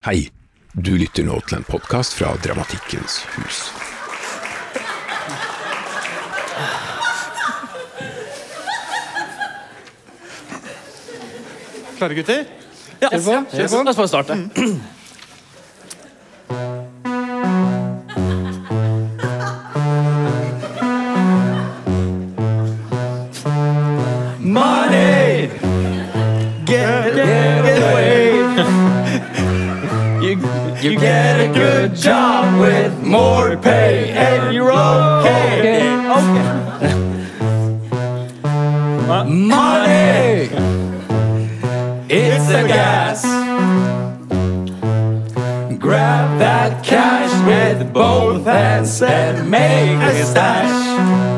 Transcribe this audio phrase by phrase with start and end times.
[0.00, 0.30] Hei,
[0.72, 3.58] du lytter nå til en podkast fra Dramatikkens hus.
[11.98, 12.48] Klare, gutter?
[13.02, 13.36] Ja, Kjør på.
[13.60, 14.40] La oss bare starte.
[32.90, 35.80] With more pay and you're okay.
[36.16, 36.96] okay.
[39.26, 40.48] Money!
[42.08, 43.22] It's the gas.
[45.78, 51.29] Grab that cash with both hands and make a stash.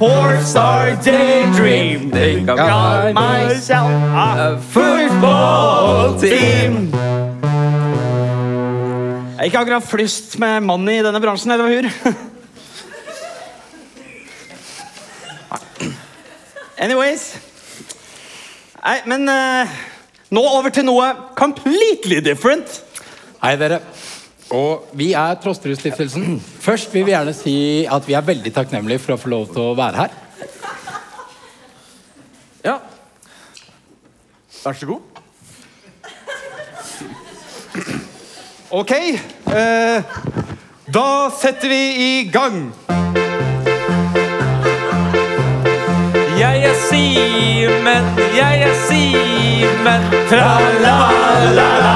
[0.00, 2.10] Me your four-star daydream.
[2.10, 6.92] Think I got myself a football team.
[9.38, 11.88] Jeg er ikke akkurat flust med mannen i denne bransjen, eller hva, Hur?
[16.78, 17.36] Anyways.
[18.82, 19.68] Nei, men uh,
[20.30, 22.82] nå over til noe completely different.
[23.42, 23.80] Hei, dere.
[24.54, 26.38] Og vi er Trosterud-stiftelsen.
[26.60, 29.60] Først vil vi gjerne si at vi er veldig takknemlige for å få lov til
[29.60, 30.16] å være her.
[32.64, 32.78] Ja.
[34.64, 35.00] Vær så god.
[38.70, 40.02] Ok, eh,
[40.92, 42.72] da setter vi i gang.
[46.38, 48.04] Jeg er Simen,
[48.36, 50.02] jeg er Simen.
[50.28, 51.87] Tra-la-la-la-la.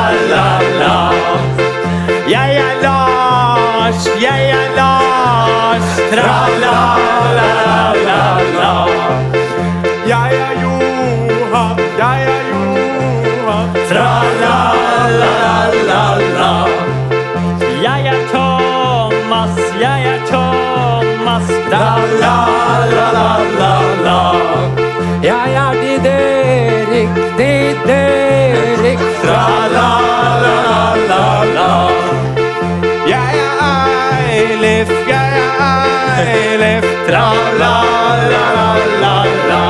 [36.23, 36.85] Eilif.
[37.07, 39.63] Tra-la-la-la-la.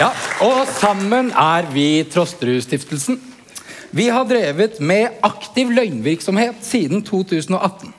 [0.00, 0.08] Ja,
[0.42, 3.20] og sammen er vi Trosterud-stiftelsen.
[3.92, 7.92] Vi har drevet med aktiv løgnvirksomhet siden 2018.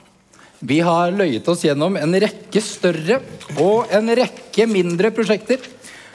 [0.64, 3.20] Vi har løyet oss gjennom en rekke større
[3.62, 5.60] og en rekke mindre prosjekter.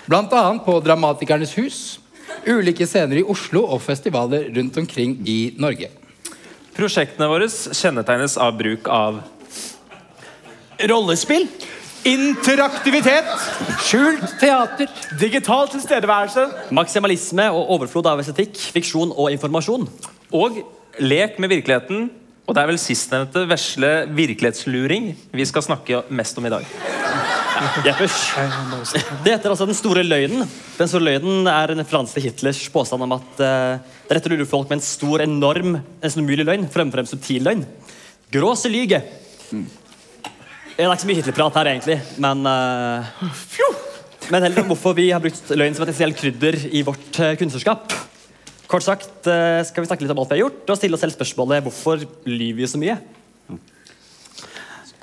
[0.08, 0.42] Bl.a.
[0.64, 1.78] på Dramatikernes hus,
[2.46, 5.90] ulike scener i Oslo og festivaler rundt omkring i Norge.
[6.76, 9.22] Prosjektene våre kjennetegnes av bruk av
[10.86, 11.48] Rollespill.
[12.06, 13.26] Interaktivitet.
[13.82, 14.86] Skjult teater.
[15.18, 16.46] Digital tilstedeværelse.
[16.70, 19.88] Maksimalisme og overflod av estetikk, fiksjon og informasjon.
[20.32, 20.62] og
[20.98, 22.10] lek med virkeligheten.
[22.48, 26.64] Og det er vel sistnevnte vesle virkelighetsluring vi skal snakke mest om i dag.
[27.84, 28.16] Jeppers.
[29.24, 30.44] Det heter altså Den store løgnen.
[30.78, 34.32] Den store løgnen er en franske Hitlers påstand om at uh, det er rett å
[34.32, 37.64] lure folk med en stor, enorm, nesten umulig løgn fremfor en subtil løgn.
[38.32, 39.02] Gråse lyge.
[39.50, 43.08] Det er ikke så mye Hitler-prat her, egentlig, men uh,
[44.28, 47.32] Men heller om hvorfor vi har brukt løgn som et essensielt krydder i vårt uh,
[47.40, 47.94] kunstnerskap.
[48.68, 51.02] Kort sagt uh, skal vi snakke litt om alt vi har gjort, og stille oss
[51.06, 52.98] selv spørsmålet hvorfor lyver vi så mye.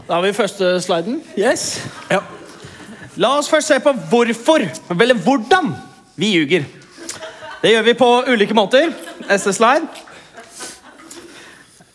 [0.05, 1.17] Da har vi første sliden.
[1.33, 1.81] Yes.
[2.13, 2.21] Ja.
[3.15, 5.71] La oss først se på hvorfor, eller hvordan,
[6.19, 6.65] vi ljuger.
[7.61, 8.91] Det gjør vi på ulike måter.
[9.29, 9.87] Neste slide.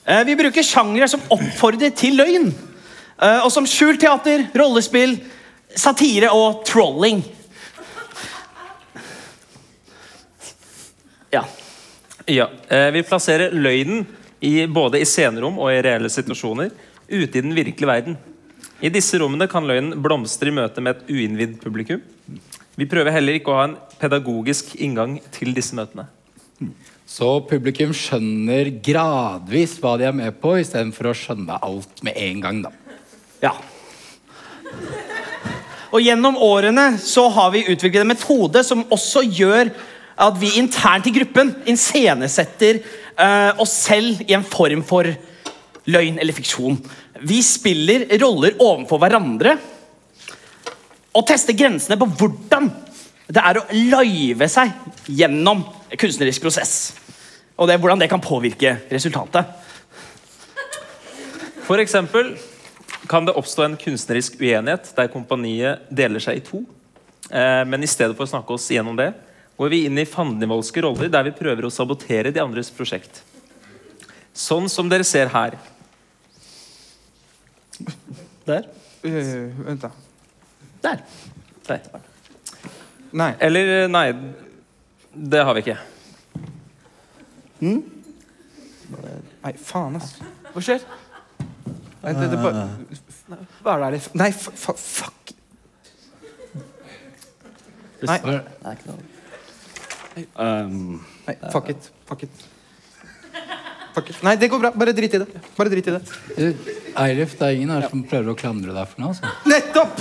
[0.04, 2.48] Eh, Vi bruker sjangre som oppfordrer til løgn.
[3.20, 5.18] Eh, Og som skjult teater, rollespill,
[5.76, 7.22] satire og trolling.
[11.32, 11.44] Ja.
[12.26, 14.06] Ja, eh, Vi plasserer løgnen
[14.40, 16.70] i, både i scenerom og i reelle situasjoner
[17.10, 18.18] ute i den virkelige verden.
[18.80, 22.00] I disse rommene kan løgnen blomstre i møte med et uinnvidd publikum.
[22.80, 26.06] Vi prøver heller ikke å ha en pedagogisk inngang til disse møtene.
[27.04, 32.40] Så publikum skjønner gradvis hva de er med på, istedenfor å skjønne alt med en
[32.40, 32.62] gang.
[32.64, 32.72] da.
[33.42, 33.52] Ja.
[35.90, 39.74] Og gjennom årene så har vi utviklet en metode som også gjør
[40.20, 42.80] at vi internt i gruppen iscenesetter
[43.18, 45.08] uh, oss selv i en form for
[45.90, 46.78] løgn eller fiksjon.
[47.20, 49.56] Vi spiller roller overfor hverandre
[51.10, 52.70] og tester grensene på hvordan
[53.30, 54.72] det er å live seg
[55.10, 56.74] gjennom en kunstnerisk prosess.
[57.60, 59.44] Og det, hvordan det kan påvirke resultatet.
[61.66, 62.32] For eksempel
[63.10, 66.62] kan det oppstå en kunstnerisk uenighet der kompaniet deler seg i to.
[67.30, 69.12] Eh, men i stedet for å snakke oss gjennom det,
[69.60, 73.20] går vi inn i fandenivoldske roller der vi prøver å sabotere de andres prosjekt.
[74.32, 75.58] Sånn som dere ser her.
[78.46, 78.68] Der.
[79.04, 79.90] Uh, vent, da.
[80.82, 81.02] Der.
[81.68, 81.80] Der.
[83.12, 83.34] Nei.
[83.40, 84.12] Eller eh, nei,
[85.14, 85.78] det har vi ikke.
[89.42, 90.14] Nei, faen, ass.
[90.54, 90.84] Hva skjer?
[92.00, 92.62] Nei, det, det bare
[93.60, 95.34] Hva er det Nei, fa fuck.
[98.00, 98.18] Nei,
[98.64, 98.76] Nei.
[100.34, 101.90] Um, nei, fuck it.
[102.08, 102.46] Fuck it.
[104.08, 104.22] It.
[104.24, 104.70] Nei, det går bra.
[104.72, 105.42] Bare drit i det.
[105.56, 106.00] Bare drit i det.
[106.96, 109.12] Eilif, det er ingen her som prøver å klandre deg for noe.
[109.12, 109.34] Altså.
[109.50, 110.00] Nettopp!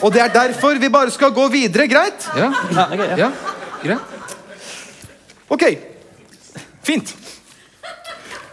[0.00, 2.28] Og det er derfor vi bare skal gå videre, greit?
[2.38, 3.16] Ja, ja, okay, ja.
[3.18, 3.30] ja,
[3.82, 4.00] greit.
[5.50, 5.64] Ok,
[6.86, 7.16] fint.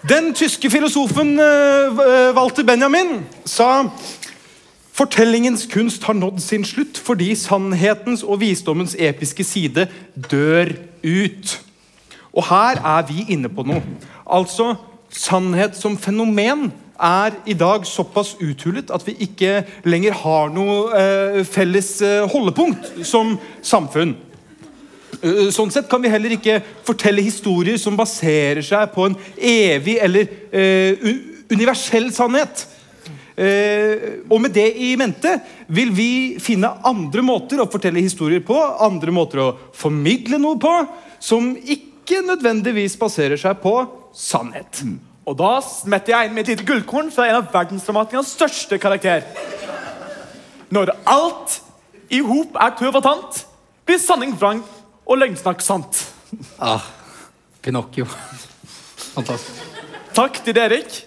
[0.07, 3.85] Den tyske filosofen eh, eh, Walter Benjamin sa
[4.97, 9.85] Fortellingens kunst har nådd sin slutt fordi sannhetens og visdommens episke side
[10.15, 10.71] dør
[11.03, 11.51] ut.
[12.38, 13.81] Og her er vi inne på noe.
[14.30, 14.75] Altså,
[15.10, 21.42] sannhet som fenomen er i dag såpass uthulet at vi ikke lenger har noe eh,
[21.45, 23.36] felles eh, holdepunkt som
[23.66, 24.16] samfunn.
[25.22, 30.00] Eh, Sånn sett kan vi heller ikke fortelle historier som baserer seg på en evig
[30.04, 31.06] eller eh,
[31.54, 32.66] universell sannhet.
[33.38, 35.36] Eh, og med det i mente
[35.69, 36.12] vil vi
[36.42, 40.74] finne andre måter å fortelle historier på, andre måter å formidle noe på,
[41.22, 43.74] som ikke nødvendigvis baserer seg på
[44.15, 44.83] sannhet.
[45.27, 49.25] Og da smetter jeg inn med et lite gullkorn fra en av verdensdramatikers største karakter.
[50.71, 51.59] Når alt
[52.12, 53.42] i hop er tøv og tant,
[53.88, 54.63] blir sanning vrang
[55.07, 56.00] og løgnsnakk sant.
[56.59, 56.83] Ah,
[57.63, 58.07] Pinocchio.
[59.15, 59.63] Fantastisk.
[60.15, 60.57] Takk til.
[60.57, 61.03] Erik.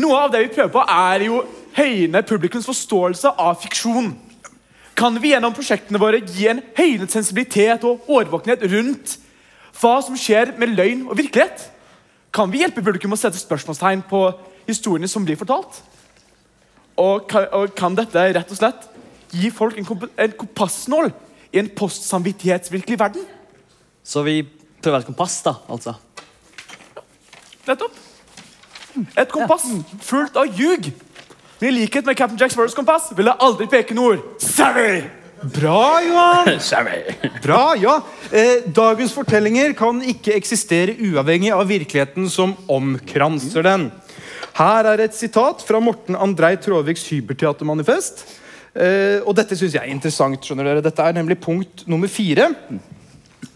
[0.00, 1.42] Noe av det vi prøver på, er jo
[1.76, 4.12] høyne publikums forståelse av fiksjon.
[4.94, 9.16] Kan vi gjennom prosjektene våre gi en høynet sensibilitet og årvåkenhet rundt
[9.80, 11.68] hva som skjer med løgn og virkelighet?
[12.34, 14.26] Kan vi hjelpe publikum å sette spørsmålstegn på
[14.68, 15.80] historiene som blir fortalt?
[17.00, 18.88] Og kan, og kan dette rett og slett
[19.34, 21.10] gi folk en, komp en kompassnål
[21.54, 23.26] i en postsamvittighetsvirkelig verden?
[24.04, 24.42] Så vi
[24.82, 25.96] prøver et kompass, da, altså.
[27.66, 27.98] Nettopp.
[29.18, 29.66] Et kompass
[30.06, 30.92] fullt av ljug.
[31.58, 34.22] Men i likhet med Captain Jacks First kompass vil jeg aldri peke nord.
[34.42, 35.23] Savvy!
[35.52, 36.48] Bra, Johan!
[37.44, 37.98] Bra, ja.
[38.32, 43.90] Eh, dagens fortellinger kan ikke eksistere uavhengig av virkeligheten som omkranser den.
[44.56, 48.24] Her er et sitat fra Morten Andrei Tråviks Hyperteatermanifest.
[48.72, 50.40] Eh, og dette syns jeg er interessant.
[50.40, 50.86] skjønner dere.
[50.86, 52.48] Dette er nemlig punkt nummer fire.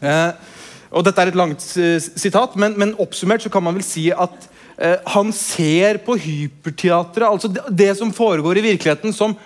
[0.04, 0.54] Eh,
[0.92, 4.10] og dette er et langt eh, sitat, men, men oppsummert så kan man vel si
[4.12, 9.38] at eh, han ser på hyperteatret, altså det, det som foregår i virkeligheten, som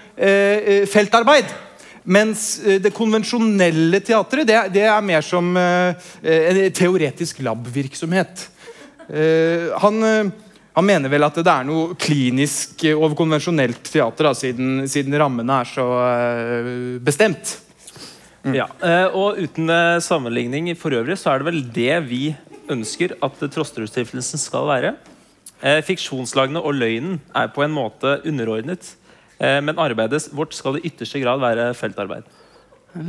[0.92, 1.50] feltarbeid.
[2.02, 8.48] Mens eh, det konvensjonelle teatret det, det er mer som eh, en teoretisk labvirksomhet.
[9.06, 10.32] Eh, han,
[10.74, 15.60] han mener vel at det er noe klinisk over konvensjonelt teater, da, siden, siden rammene
[15.62, 15.86] er så
[17.04, 17.58] bestemt.
[18.50, 19.70] Ja, eh, og uten
[20.02, 22.24] sammenligning for øvrig, så er det vel det vi
[22.72, 24.94] ønsker at Trosterud-stiftelsen skal være.
[25.86, 28.88] Fiksjonslagene og løgnen er på en måte underordnet,
[29.42, 32.26] men arbeidet vårt skal i ytterste grad være feltarbeid.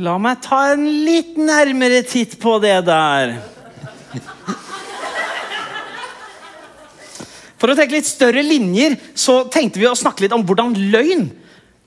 [0.00, 3.36] La meg ta en litt nærmere titt på det der.
[7.60, 11.28] For å tenke litt større linjer så tenkte vi å snakke litt om hvordan løgn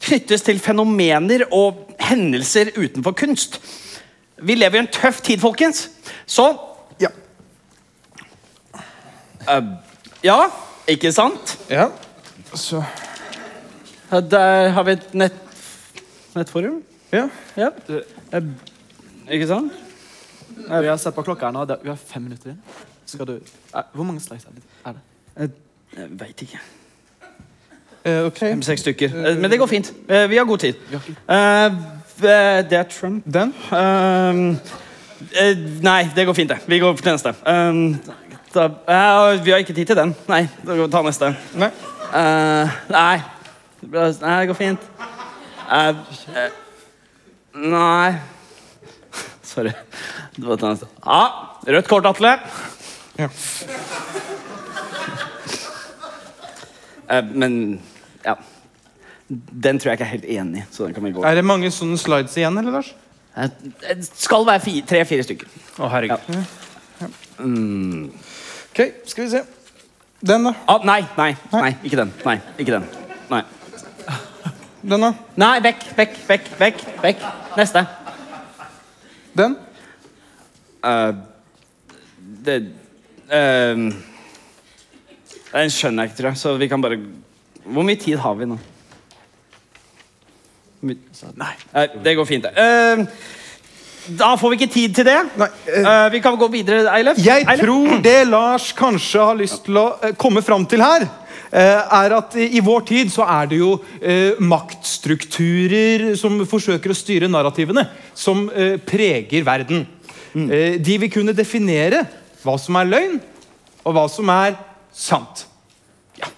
[0.06, 3.60] knyttes til fenomener og hendelser utenfor kunst.
[4.38, 5.88] Vi lever i en tøff tid, folkens.
[6.30, 6.46] Så
[7.02, 7.10] ja.
[9.48, 9.74] Uh,
[10.26, 10.40] ja,
[10.90, 11.58] ikke sant?
[11.70, 11.90] Ja.
[12.54, 13.07] Så Ja,
[14.12, 15.34] Der har vi et nett,
[16.36, 16.82] nettforum.
[17.12, 17.28] Ja.
[17.58, 17.70] Ja.
[18.32, 18.44] Jeg,
[19.32, 19.72] Ikke sant?
[20.58, 21.66] Vi har sett på klokka her nå.
[21.84, 22.62] Vi har fem minutter igjen.
[23.08, 24.64] Skal du er, Hvor mange slides er det?
[24.86, 24.92] Er
[25.48, 25.52] det?
[25.98, 26.60] Jeg veit ikke.
[28.08, 28.40] Uh, ok.
[28.40, 29.12] Fem-seks stykker.
[29.16, 29.94] Uh, Men det går fint.
[30.10, 30.76] Uh, Vi har god tid.
[31.28, 31.78] Eh,
[32.70, 33.24] det er Trump.
[33.34, 33.54] Den?
[35.34, 36.58] Eh, nei, det går fint, det.
[36.68, 37.34] Vi går til neste.
[37.48, 37.98] Ehm,
[38.54, 40.16] da, eh, vi har ikke tid til den.
[40.30, 41.36] Nei, da går vi ta neste.
[41.56, 41.70] Nei.
[42.14, 43.22] Eh, nei.
[43.92, 44.88] Nei, det går fint.
[45.68, 45.96] Uh,
[46.32, 46.50] uh,
[47.60, 48.16] nei
[49.48, 49.72] Sorry.
[50.36, 50.88] Det var neste.
[51.06, 51.22] Ja,
[51.74, 52.34] rødt kort, Atle.
[53.18, 53.30] Ja.
[57.08, 57.82] Uh, men
[58.26, 58.36] ja.
[59.28, 61.24] Den tror jeg ikke er helt enig i, så den kan vi gå.
[61.26, 62.94] Er det mange sånne slides igjen, eller, Lars?
[63.36, 63.50] Eh,
[63.82, 65.50] Det skal være tre-fire stykker.
[65.80, 66.22] Å, herregud.
[68.72, 68.80] Ok,
[69.10, 69.44] skal vi se.
[70.22, 70.56] Den, da.
[70.68, 72.16] Ah, nei, nei, nei, ikke den.
[72.26, 73.07] Nei, ikke den.
[74.88, 75.10] Den, da?
[75.36, 76.84] Nei, vekk, vekk, vekk, vekk.
[77.04, 77.24] vekk.
[77.60, 77.84] Neste.
[79.36, 79.58] Den?
[80.80, 81.12] Uh,
[82.46, 82.56] det
[83.28, 83.90] uh,
[85.52, 86.40] Den skjønner jeg ikke, tror jeg.
[86.40, 87.02] Så vi kan bare
[87.66, 88.60] Hvor mye tid har vi nå?
[90.88, 90.96] My...
[91.36, 91.54] Nei.
[92.06, 92.54] Det går fint, det.
[92.56, 93.04] Uh,
[94.16, 95.18] da får vi ikke tid til det.
[95.36, 97.20] Nei, uh, uh, vi kan gå videre, Eilef.
[97.20, 97.66] Jeg Eilef?
[97.66, 101.10] tror det Lars kanskje har lyst til å uh, komme fram til her,
[101.52, 107.30] er at i vår tid så er det jo eh, maktstrukturer som forsøker å styre
[107.32, 109.86] narrativene, som eh, preger verden.
[110.36, 112.04] Eh, de vil kunne definere
[112.44, 113.20] hva som er løgn,
[113.88, 114.58] og hva som er
[114.92, 115.46] sant.
[116.20, 116.30] Ja.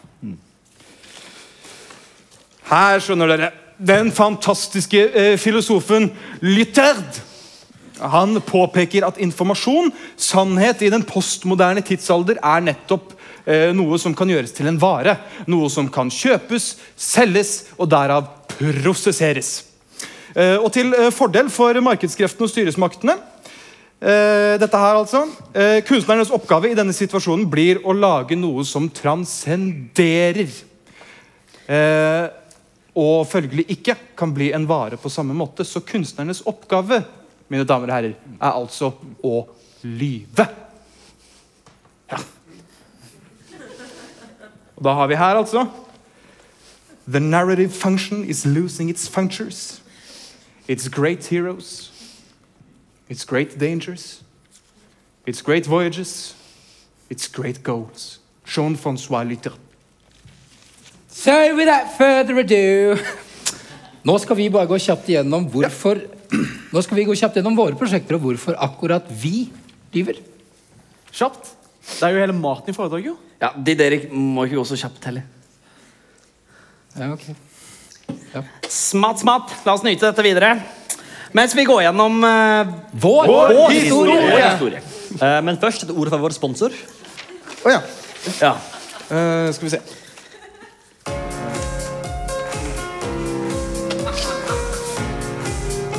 [2.70, 3.50] Her skjønner dere.
[3.80, 6.10] Den fantastiske eh, filosofen
[6.44, 7.24] Lytterd
[8.00, 14.30] han påpeker at informasjon, sannhet i den postmoderne tidsalder, er nettopp eh, noe som kan
[14.30, 15.16] gjøres til en vare.
[15.50, 18.28] Noe som kan kjøpes, selges og derav
[18.60, 19.70] prosesseres.
[20.36, 25.24] Eh, og til eh, fordel for markedskreftene og styresmaktene eh, dette her altså,
[25.58, 30.52] eh, Kunstnernes oppgave i denne situasjonen blir å lage noe som transcenderer.
[31.70, 32.26] Eh,
[33.00, 35.66] og følgelig ikke kan bli en vare på samme måte.
[35.66, 37.02] Så kunstnernes oppgave
[37.50, 38.92] mine damer og herrer, er altså
[39.26, 39.36] å
[39.88, 40.46] lyve.
[44.80, 45.68] Og da har vi her altså
[47.10, 49.82] The narrative function is losing its functures.
[50.68, 51.92] Its great heroes.
[53.10, 54.22] Its great dangers.
[55.26, 56.36] Its great voyages.
[57.10, 58.20] Its great goals.
[58.46, 59.52] Jean-François Lytter.
[61.08, 62.98] So without further ado
[64.06, 66.00] Nå skal vi bare gå kjapt igjennom hvorfor
[66.74, 69.50] Nå skal vi gå kjapt gjennom våre prosjekter og hvorfor akkurat vi
[69.94, 70.22] lyver.
[71.12, 71.56] Kjapt.
[71.98, 73.12] Det er jo hele maten i foredraget.
[73.12, 73.29] jo.
[73.40, 75.24] Ja, De dere må ikke gå så kjapt heller.
[77.00, 77.30] Ja, ok.
[78.68, 79.54] Smatt, smatt.
[79.66, 80.58] La oss nyte dette videre.
[81.38, 84.18] Mens vi går gjennom uh, Vår, vår historie!
[84.18, 84.50] historie.
[84.50, 84.82] historie.
[85.22, 86.76] Uh, Men først et ord fra vår sponsor.
[87.64, 87.80] Å ja.
[88.42, 88.54] Ja.
[89.10, 89.82] Uh, skal vi se.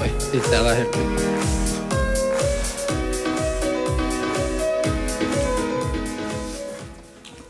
[0.01, 1.30] Oi, det er helt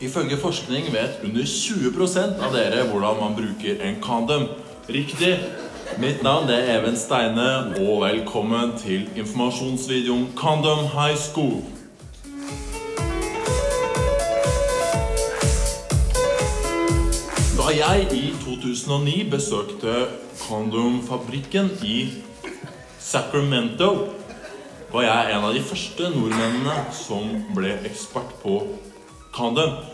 [0.01, 4.47] Ifølge forskning vet under 20% av dere hvordan man bruker en kondom.
[4.89, 5.35] Riktig.
[6.01, 11.61] Mitt navn er Even Steine, og velkommen til informasjonsvideoen Condom High School.
[17.59, 20.07] Da jeg i 2009 besøkte
[20.47, 22.07] kondomfabrikken i
[22.99, 24.07] Sacramento,
[24.91, 28.63] var jeg en av de første nordmennene som ble ekspert på
[29.31, 29.90] kondom.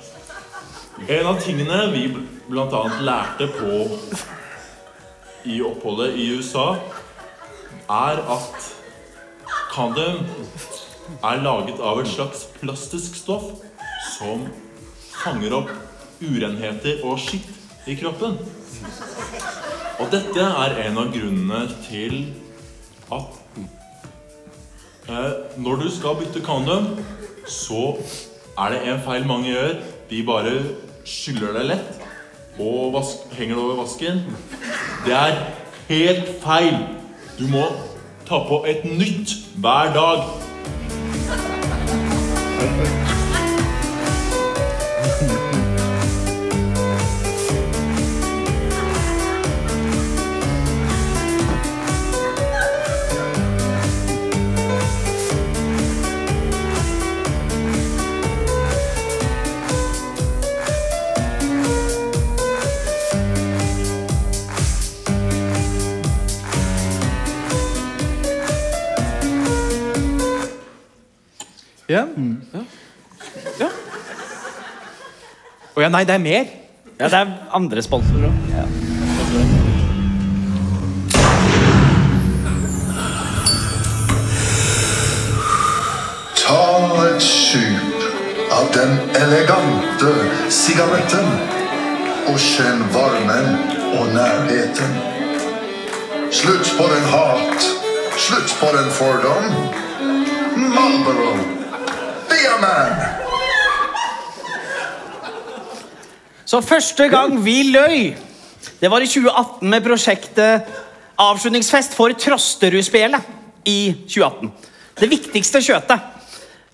[1.06, 2.08] En av tingene vi
[2.50, 2.80] bl.a.
[3.06, 3.84] lærte på
[5.46, 6.72] i oppholdet i USA,
[7.88, 8.66] er at
[9.72, 10.24] kondom
[11.22, 13.46] er laget av et slags plastisk stoff
[14.18, 14.48] som
[15.14, 15.70] fanger opp
[16.18, 18.40] urenheter og skitt i kroppen.
[20.02, 22.18] Og dette er en av grunnene til
[23.14, 23.38] at
[25.14, 26.90] eh, når du skal bytte kondom,
[27.46, 27.94] så
[28.58, 29.80] er det en feil mange gjør.
[30.10, 30.58] De bare
[31.08, 32.04] skyller det lett
[32.60, 34.24] og vask, henger det over vasken.
[35.06, 35.36] Det er
[35.88, 36.80] helt feil.
[37.38, 37.68] Du må
[38.28, 40.24] ta på et nytt hver dag.
[71.88, 72.04] Ja.
[73.60, 73.70] Ja.
[75.78, 76.50] Å ja, nei, det er mer.
[77.00, 79.58] ja, det er andre sponsorer òg.
[86.42, 86.60] Ta
[87.06, 90.12] et skyp av den elegante
[90.52, 91.28] sigaretten
[92.28, 93.54] og kjenn varmen
[93.98, 94.98] og nærheten.
[96.36, 97.70] Slutt på den hat,
[98.20, 99.48] slutt på den fordom.
[100.58, 101.32] Marlboro,
[102.38, 102.92] be a man.
[106.46, 108.14] Så første gang vi løy,
[108.82, 110.76] det var i 2018 med prosjektet
[111.18, 113.26] Avslutningsfest for Trosterud-spelet
[113.66, 114.52] i 2018.
[115.00, 116.14] Det viktigste skjøtet.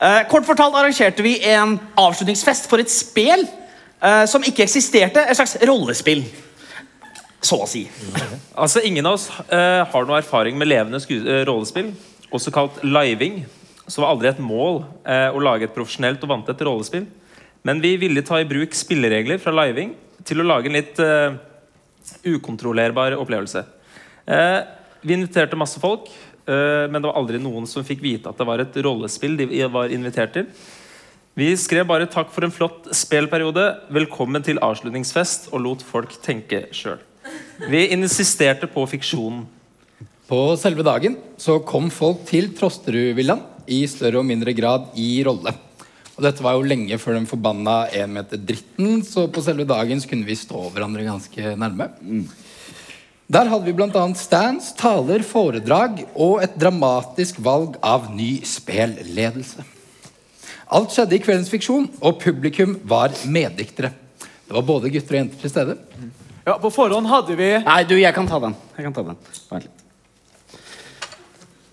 [0.03, 5.39] Eh, kort fortalt arrangerte vi en avslutningsfest for et spel eh, som ikke eksisterte, et
[5.39, 6.25] slags rollespill.
[7.43, 7.85] så å si.
[8.55, 10.99] Altså, Ingen av oss eh, har noe erfaring med levende
[11.47, 11.93] rollespill,
[12.31, 13.45] også kalt living.
[13.87, 17.07] Så var aldri et mål eh, å lage et profesjonelt og vanntett rollespill.
[17.63, 19.93] Men vi ville ta i bruk spilleregler fra living
[20.27, 21.35] til å lage en litt eh,
[22.33, 23.63] ukontrollerbar opplevelse.
[24.27, 24.59] Eh,
[25.03, 26.07] vi inviterte masse folk,
[26.47, 29.47] eh, men det var aldri noen som fikk vite at det var et rollespill de
[29.71, 30.47] var invitert til.
[31.33, 36.67] Vi skrev bare 'takk for en flott spelperiode', 'velkommen til avslutningsfest' og lot folk tenke
[36.71, 36.99] sjøl.
[37.69, 39.47] Vi insisterte på fiksjonen.
[40.29, 45.53] På selve dagen så kom folk til Trosterudvillaen i større og mindre grad i rolle.
[46.13, 50.01] Og dette var jo lenge før den forbanna en meter dritten, så på selve dagen
[50.01, 51.89] så kunne vi stå hverandre ganske nærme.
[53.33, 54.03] Der hadde vi bl.a.
[54.19, 59.65] stands, taler, foredrag og et dramatisk valg av ny spelledelse.
[60.73, 63.93] Alt skjedde i kveldens fiksjon, og publikum var meddiktere.
[64.21, 65.77] Det var både gutter og jenter til stede.
[66.43, 68.55] Ja, På forhånd hadde vi Nei, du, jeg kan ta den.
[68.77, 69.19] Jeg kan ta den.
[69.49, 69.79] Vent litt.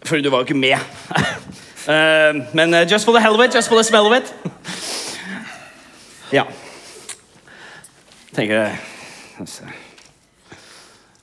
[0.06, 0.78] For du var jo ikke med.
[1.88, 4.34] Eh, men uh, just for the hell of it, just for the smell of it.
[6.32, 6.44] Ja.
[8.34, 9.64] Tenker jeg se.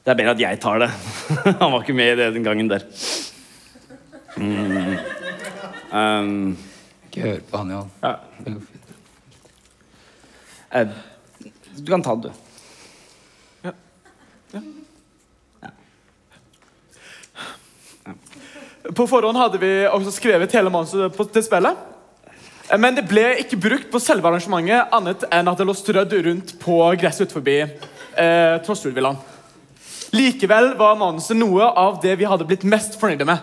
[0.04, 0.90] Det er bedre at jeg tar det.
[1.62, 2.84] Han var ikke med i det den gangen der.
[4.38, 4.98] Mm.
[5.92, 6.58] Um,
[7.08, 7.92] Ikke hør på han, Johan.
[8.04, 8.16] ja.
[10.76, 10.88] Uh,
[11.78, 12.47] Du kan ta det, du.
[18.96, 21.76] På forhånd hadde vi også skrevet hele manuset på- til spillet.
[22.70, 26.14] Eh, Men det ble ikke brukt på selve arrangementet, annet enn at det lå strødd
[26.26, 27.70] rundt på gresset utenfor
[28.18, 29.18] eh, Trosterudvillaen.
[30.14, 33.38] Likevel var manuset noe av det vi hadde blitt mest fornøyde med.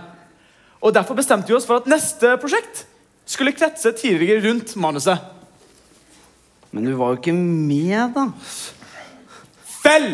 [0.83, 2.87] Og Derfor bestemte vi oss for at neste prosjekt
[3.27, 5.19] skulle kretse tidligere rundt manuset.
[6.73, 8.27] Men du var jo ikke med, da.
[9.85, 10.09] Vel!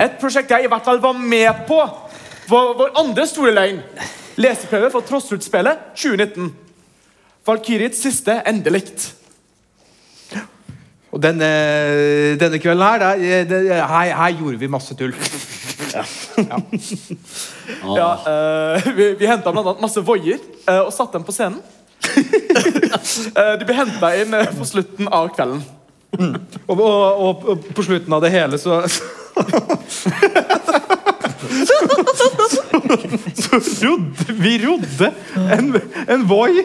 [0.00, 1.80] Et prosjekt jeg i hvert fall var med på,
[2.52, 3.80] var vår andre store løgn.
[4.40, 6.52] Leseprøve for Trossrud-spelet 2019.
[7.46, 9.10] Valkyriets siste endelikt.
[11.12, 11.48] Og denne,
[12.40, 15.12] denne kvelden her, der, eh, det, her, her gjorde vi masse tull.
[17.96, 19.74] Ja, eh, vi vi henta bl.a.
[19.80, 21.60] masse voier uh, og satte dem på scenen.
[22.02, 25.60] uh, de ble henta inn eh, på slutten av kvelden.
[26.16, 28.82] Og, og, og, og på slutten av det hele så
[33.42, 35.08] Så, så rodde vi rodde
[35.58, 35.72] en,
[36.08, 36.62] en Voi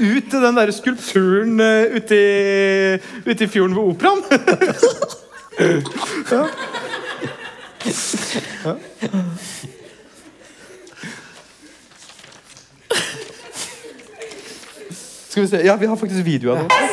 [0.00, 2.98] ut til den der skulpturen eh, ute i,
[3.30, 4.22] ute i fjorden ved operaen.
[6.30, 6.44] ja.
[8.64, 8.74] Ja.
[15.28, 16.87] Skal vi se Ja, vi har faktisk video av det.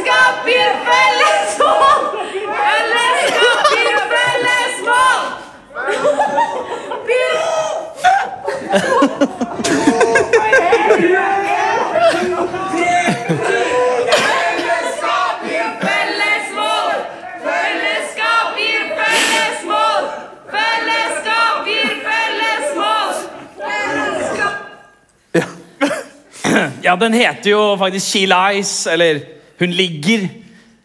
[27.06, 29.22] Den heter jo faktisk She Lies, eller
[29.62, 30.28] Hun ligger,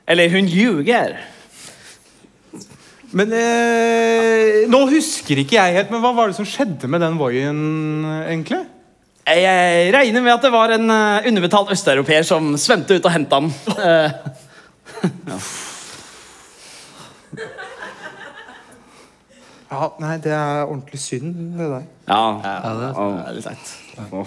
[0.07, 1.17] eller Hun ljuger.
[3.11, 7.17] Men eh, Nå husker ikke jeg helt, men hva var det som skjedde med den
[7.19, 7.59] Voien,
[8.29, 8.61] egentlig?
[9.31, 13.41] Jeg, regner med at det var en eh, underbetalt østeuropeer som svømte ut og henta
[13.43, 13.51] den.
[13.79, 14.11] Eh,
[19.71, 21.85] Ja, Nei, det er ordentlig synd, det der.
[22.09, 23.77] ja, det er- litt seint.
[24.11, 24.27] når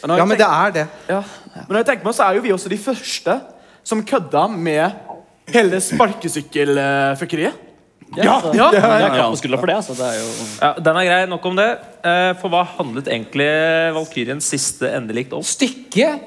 [0.00, 0.84] Ja, tenker, men det er det.
[1.08, 1.22] Ja.
[1.54, 3.34] Men når jeg tenker meg, så er jo vi også de første
[3.84, 4.92] som kødda med
[5.50, 7.66] hele sparkesykkelfuckeriet.
[8.16, 8.70] Ja, Ja.
[8.74, 9.08] ja, ja,
[9.60, 9.94] for det, altså.
[9.94, 11.18] Det er jo Ja, Den er grei.
[11.30, 11.68] Nok om det.
[12.02, 13.46] Eh, For hva handlet egentlig
[13.94, 15.42] Valkyriens siste endelikt om?
[15.46, 16.18] Stykket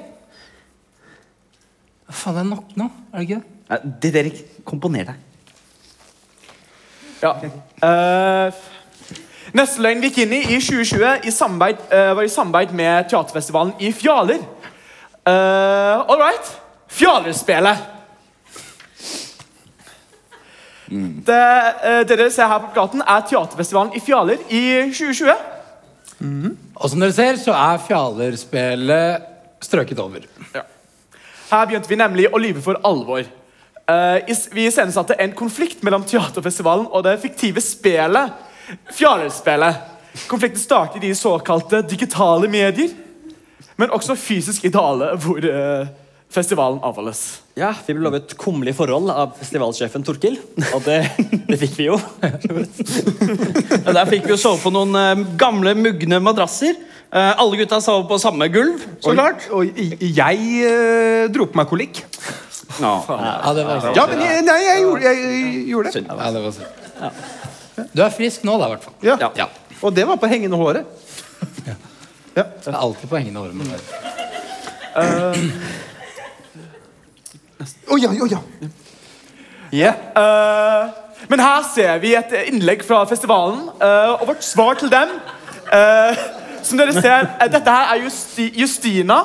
[2.08, 3.44] Hva faen, det er nok nå, er det ikke det?
[3.68, 4.32] Ja, Det dere
[4.64, 5.16] komponer deg.
[7.22, 7.30] Ja.
[7.36, 7.50] Okay.
[7.82, 8.62] neste
[9.54, 13.74] løgn vi gikk inn i i 2020 i samarbeid, uh, var i samarbeid med teaterfestivalen
[13.78, 14.40] i Fjaler.
[15.24, 16.48] Uh, All right.
[16.90, 17.90] Fjalerspillet.
[20.90, 21.36] Det,
[21.84, 25.36] uh, det dere ser her på plakaten, er teaterfestivalen i Fjaler i 2020.
[26.74, 29.30] Og som dere ser, så er Fjalerspillet
[29.64, 30.26] strøket over.
[31.50, 33.22] Her begynte vi nemlig å lyve for alvor.
[33.84, 34.18] Uh,
[34.50, 38.32] vi iscenesatte en konflikt mellom teaterfestivalen og det fiktive spelet
[38.94, 39.74] Fjalerspillet.
[40.30, 42.92] Konflikten startet i de såkalte digitale medier,
[43.76, 45.88] men også fysisk ideale, hvor uh,
[46.30, 47.40] festivalen avholdes.
[47.58, 50.38] Ja, Vi ble lovet kummerlige forhold av festivalsjefen Torkil,
[50.74, 51.00] og det,
[51.48, 51.98] det fikk vi jo.
[52.22, 56.78] Ja, Der fikk vi jo sove på noen uh, gamle, mugne madrasser.
[57.14, 59.48] Uh, alle gutta sov på samme gulv, så Og, klart.
[59.50, 62.04] og jeg dro på meg kolikk.
[62.80, 62.94] Ja,
[63.54, 66.06] det var Ja, men jeg, nei, jeg gjorde, jeg, gjorde det.
[66.08, 67.43] Ja, det var synd.
[67.92, 68.96] Du er frisk nå, da, i hvert fall.
[69.02, 69.16] Ja.
[69.38, 69.48] Ja.
[69.82, 70.84] Og det var på hengende håret.
[72.34, 72.42] Ja.
[72.64, 73.54] Det er alltid på hengende håret.
[73.54, 73.68] Men
[77.86, 78.26] Å ja, å
[79.74, 79.92] ja.
[80.18, 80.88] Eh,
[81.28, 85.18] men her ser vi et innlegg fra festivalen, uh, og vårt svar til dem
[85.64, 86.12] Uh,
[86.62, 89.16] Som dere ser, eh, dette her er Justi Justina.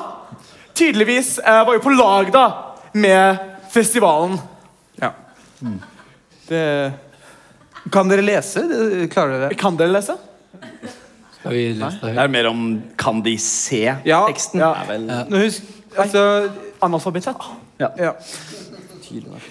[0.74, 2.44] Tydeligvis var jo på lag da
[2.92, 3.38] med
[3.70, 4.40] festivalen.
[5.02, 5.10] ja.
[6.48, 6.92] Det
[7.92, 8.64] Kan dere lese?
[9.12, 9.56] Klarer dere?
[9.58, 10.18] Kan dere lese?
[11.40, 14.26] skal vi lese det Det er mer om kan de se Ja.
[14.28, 14.60] teksten.
[14.60, 14.74] Ja.
[14.82, 15.62] Er vel, Nå Husk,
[15.96, 16.50] altså
[16.82, 17.26] Analfabet.
[17.78, 17.88] ja.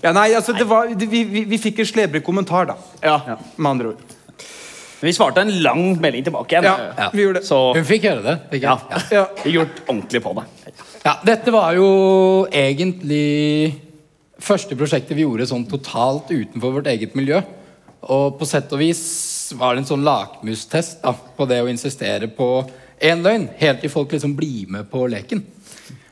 [0.03, 2.75] ja, nei, altså det var, det, vi, vi, vi fikk en slebrig kommentar, da.
[3.03, 3.37] Ja.
[3.57, 3.97] Med andre ord.
[5.01, 6.63] Vi svarte en lang melding tilbake igjen.
[6.63, 7.47] Ja, vi gjorde det.
[7.47, 8.37] Så Hun fikk gjøre det.
[8.51, 9.03] Fikk ja, jeg?
[9.15, 9.25] Ja.
[9.43, 10.73] vi gjort ordentlig på det.
[11.05, 11.91] Ja, dette var jo
[12.51, 13.75] egentlig
[14.39, 17.39] første prosjektet vi gjorde sånn totalt utenfor vårt eget miljø.
[18.07, 19.01] Og på sett og vis
[19.59, 22.49] var det en sånn lakmustest da, på det å insistere på
[22.99, 25.43] én løgn, helt til folk liksom blir med på leken.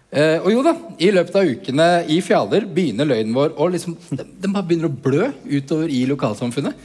[0.10, 0.73] Eh, og jo da,
[1.04, 4.88] i løpet av ukene i Fjaler begynner løgnen vår å liksom Den, den bare begynner
[4.88, 6.76] å blø utover i lokalsamfunnet.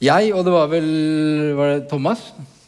[0.00, 0.90] Jeg og det var vel
[1.56, 2.22] var det Thomas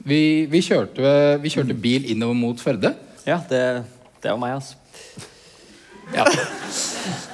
[0.04, 2.94] vi, vi, kjørte, vi kjørte bil innover mot Førde.
[3.22, 3.62] Ja, det,
[4.24, 4.74] det var meg, altså.
[6.12, 6.24] Ja.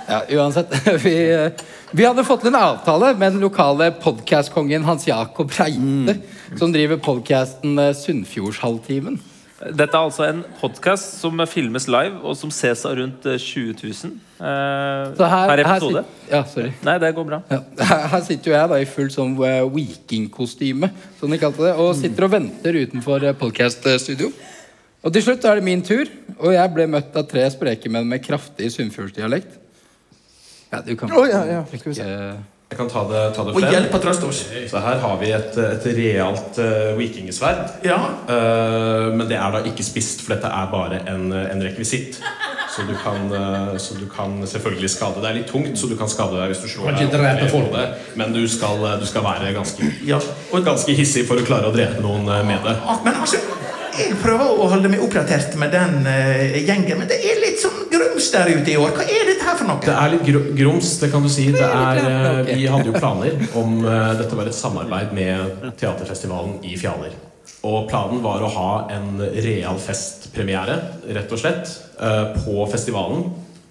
[0.09, 0.75] ja, uansett.
[1.05, 6.19] Vi, eh, vi hadde fått en avtale med den lokale podkastkongen Hans Jakob Reite,
[6.59, 9.19] som driver podkasten Sunnfjordshalvtimen.
[9.75, 13.73] Dette er altså en podkast som filmes live, og som ses av rundt eh, 20
[13.81, 16.05] 000 eh, her, per her episode.
[16.05, 16.71] sit- ja, sorry.
[16.87, 17.41] Nei, det går bra.
[17.51, 17.59] Ja.
[17.89, 21.73] Her, her sitter jo jeg da i fullt sånn eh, vikingkostyme, som de kalte det,
[21.75, 24.31] og sitter og venter utenfor podkaststudio.
[24.31, 24.31] podcaststudio.
[25.03, 26.07] Og til slutt er det min tur,
[26.39, 29.59] og jeg ble møtt av tre spreke menn med kraftig sunnfjordsdialekt.
[30.71, 31.65] Ja, du kan oh, ja, ja.
[31.73, 32.09] Skal vi se.
[32.69, 33.71] Jeg kan ta det, ta det Og frem.
[33.73, 34.43] hjelp av trøst oss.
[34.69, 37.79] Så her har vi et, et realt uh, vikingesverd.
[37.89, 37.97] Ja.
[38.29, 42.21] Uh, men det er da ikke spist, for dette er bare en, en rekvisitt.
[42.75, 45.97] Så du, kan, uh, så du kan selvfølgelig skade Det er litt tungt, så du
[45.99, 47.09] kan skade deg hvis du slår deg.
[47.17, 47.73] drepe folk.
[47.73, 47.87] det,
[48.21, 50.21] Men du skal, du skal være ganske, Ja.
[50.53, 52.77] ganske hissig for å klare å drepe noen eh, med det.
[52.85, 53.41] Ah, Men altså,
[53.99, 57.87] jeg prøver å holde meg oppdatert med den uh, gjengen, men det er litt sånn
[57.93, 58.93] grums der ute i år.
[58.97, 59.83] Hva er dette her for noe?
[59.85, 61.49] Det er litt gr grums, det kan du si.
[61.55, 66.61] Det er, uh, vi hadde jo planer om uh, Dette var et samarbeid med teaterfestivalen
[66.69, 67.17] i Fjaler.
[67.69, 70.79] Og planen var å ha en real festpremiere,
[71.17, 71.73] rett og slett,
[72.45, 73.25] på festivalen.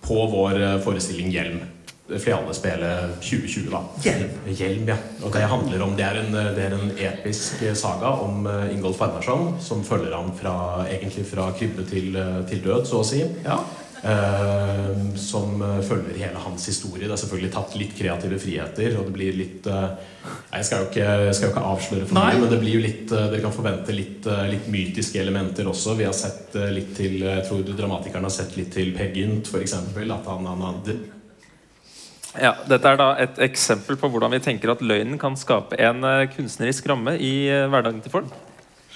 [0.03, 1.61] På vår forestilling Hjelm.
[2.07, 3.81] Spiller 2020, da.
[4.03, 4.29] Hjelm?
[4.47, 4.95] Hjelm, ja.
[5.23, 9.01] Og det handler om Det er en, det er en episk saga om eh, Ingolf
[9.01, 13.25] Arnarsson, som følger ham fra, egentlig fra krybbe til, eh, til død, så å si.
[13.43, 13.59] Ja.
[14.03, 17.07] Eh, som eh, følger hele hans historie.
[17.07, 18.93] Det er selvfølgelig tatt litt kreative friheter.
[18.99, 19.87] Og det blir litt eh,
[20.51, 22.85] nei, Jeg skal jo ikke, skal jo ikke avsløre for mye, men det blir jo
[22.85, 25.97] litt dere kan forvente litt, litt mytiske elementer også.
[25.97, 29.75] Vi har sett litt til Jeg tror dramatikeren har sett litt til Per Gynt, f.eks.
[29.81, 30.99] At han, han hadde
[32.37, 36.05] Ja, dette er da et eksempel på hvordan vi tenker at løgnen kan skape en
[36.05, 38.33] eh, kunstnerisk ramme i eh, hverdagen til folk.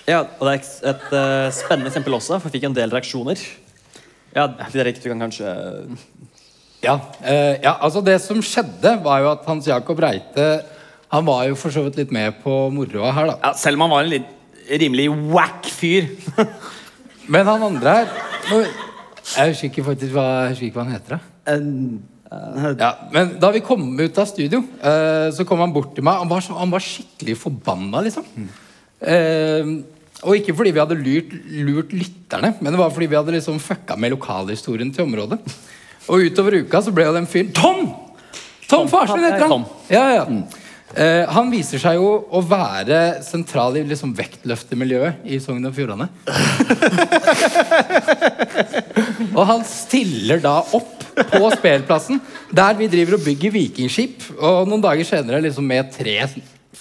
[0.05, 2.93] Ja, og det er et, et eh, spennende eksempel også, for jeg fikk en del
[2.93, 3.41] reaksjoner.
[4.35, 5.47] Ja, Fredrik, du kan kanskje
[6.81, 10.45] Ja, uh, ja, altså det som skjedde var jo at Hans Jakob Reite
[11.11, 13.35] Han var jo for så vidt litt med på moroa her, da.
[13.43, 16.07] Ja, selv om han var en litt rimelig wack fyr.
[17.33, 18.15] Men han andre her
[18.47, 18.61] nå,
[19.35, 21.19] Jeg husker ikke faktisk hva, husker ikke hva han heter.
[21.19, 21.61] da.
[22.31, 26.21] Ja, men da vi kom ut av studio, eh, så kom han bort til meg.
[26.21, 28.23] Han var, så, han var skikkelig forbanna, liksom.
[29.03, 29.73] Eh,
[30.21, 31.33] og ikke fordi vi hadde lurt,
[31.67, 35.41] lurt lytterne, men det var fordi vi hadde liksom fucka med lokalhistorien til området.
[36.07, 37.83] Og utover uka så ble jo den fyren Tom!
[38.69, 39.65] Tom Farsen heter han!
[39.91, 40.43] Ja, Ja, Mm.
[40.91, 46.09] Eh, han viser seg jo å være sentral i liksom vektløftemiljøet i Sogn og Fjordane.
[49.37, 52.21] og han stiller da opp på spelplassen,
[52.53, 54.25] der vi driver og bygger vikingskip.
[54.39, 56.17] Og noen dager senere liksom med tre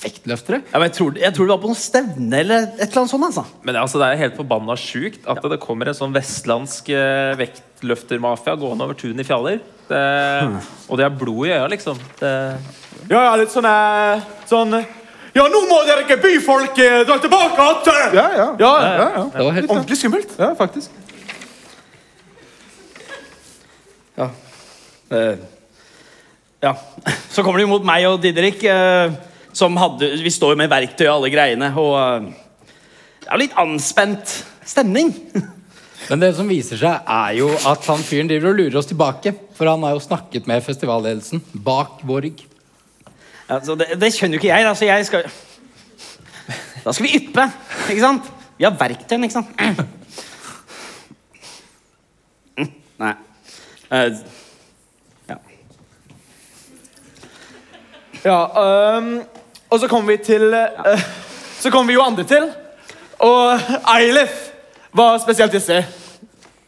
[0.00, 0.62] vektløftere.
[0.70, 3.12] Ja, men jeg, tror, jeg tror det var på noen stevne eller et eller annet
[3.12, 3.26] sånt.
[3.26, 3.44] altså.
[3.66, 8.54] Men altså, det er helt forbanna sjukt at det kommer en sånn vestlandsk eh, vektløftermafia
[8.60, 9.60] gående over tunet i Fjaler.
[9.90, 10.00] Det,
[10.86, 11.98] og det er blod i øya, liksom.
[12.20, 12.32] Det,
[13.10, 14.76] Ja, ja, litt sånn eh, Sånn
[15.34, 18.14] Ja, nå må dere ikke byfolk eh, dra tilbake igjen!
[18.14, 18.48] Ja, ja.
[18.60, 19.24] Ja, ja, ja.
[19.34, 20.36] Det var helt Ordentlig skummelt.
[20.38, 20.94] ja faktisk.
[24.20, 24.28] Ja.
[25.16, 25.38] Eh,
[26.60, 26.74] ja.
[27.34, 29.14] Så kommer de mot meg og Didrik, eh,
[29.56, 32.28] som hadde Vi står jo med verktøy og alle greiene, og eh,
[33.20, 34.34] det er jo litt anspent
[34.66, 35.14] stemning.
[36.10, 39.34] Men det som viser seg, er jo at han fyren driver og lurer oss tilbake.
[39.54, 42.40] For han har jo snakket med festivalledelsen bak vår rygg.
[43.50, 44.66] Altså, det, det skjønner jo ikke jeg.
[44.66, 45.28] Altså, jeg skal
[46.80, 47.46] Da skal vi yppe,
[47.92, 48.30] ikke sant?
[48.58, 49.56] Vi har verktøyene, ikke sant?
[52.60, 53.12] Mm, Nei.
[53.90, 54.12] Eh,
[58.24, 58.40] Ja,
[58.96, 59.20] øhm,
[59.70, 61.00] og så kommer vi til øh,
[61.60, 62.50] Så kommer vi jo andre til.
[63.18, 63.60] Og
[63.96, 64.50] Eilif
[64.92, 65.86] var spesielt hissig.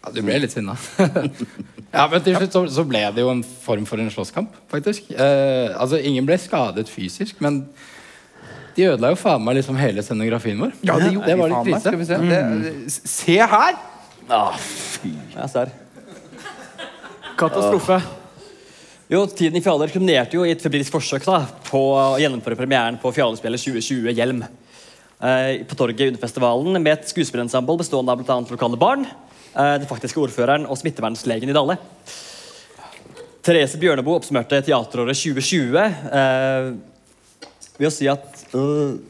[0.02, 0.74] Ja, du ble litt sinna.
[1.96, 5.10] ja, men til slutt så, så ble det jo en form for en slåsskamp, faktisk.
[5.10, 7.62] Eh, altså, ingen ble skadet fysisk, men
[8.76, 10.74] de ødela jo faen meg liksom hele scenografien vår.
[10.82, 11.84] Ja, det gjorde det var litt krise.
[11.86, 12.20] Skal vi se.
[12.32, 13.80] Det, se her!
[14.28, 15.14] Ah, fy.
[15.36, 15.72] Jeg ser.
[17.42, 17.96] Katastrofe.
[19.10, 23.00] Jo, Tiden i Fjaler kulminerte jo i et febrilsk forsøk da, på å gjennomføre premieren
[23.02, 24.44] på Fjalespillet 2020 Hjelm.
[24.46, 28.36] Eh, på torget under festivalen med et skuespillerensemble bestående av bl.a.
[28.46, 31.76] lokale barn, eh, den faktiske ordføreren og smittevernlegen i Dale.
[33.42, 36.70] Therese Bjørneboe oppsummerte teateråret 2020 eh,
[37.80, 39.00] ved å si at øh,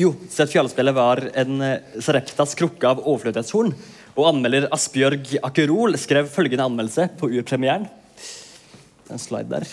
[0.00, 3.76] jo, Sett Fjallespillet var en eh, Sareptas krukke av overflødighetshorn.
[4.18, 7.86] Og anmelder Asbjørg Akerol skrev følgende anmeldelse på urpremieren.
[9.08, 9.66] En slide der.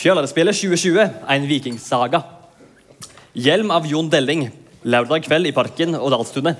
[0.00, 1.04] Fjallespillet 2020,
[1.36, 2.22] en vikingsaga.
[3.36, 4.48] Hjelm av Jon Delling.
[4.88, 6.56] Lørdag kveld i Parken og Dalstunet.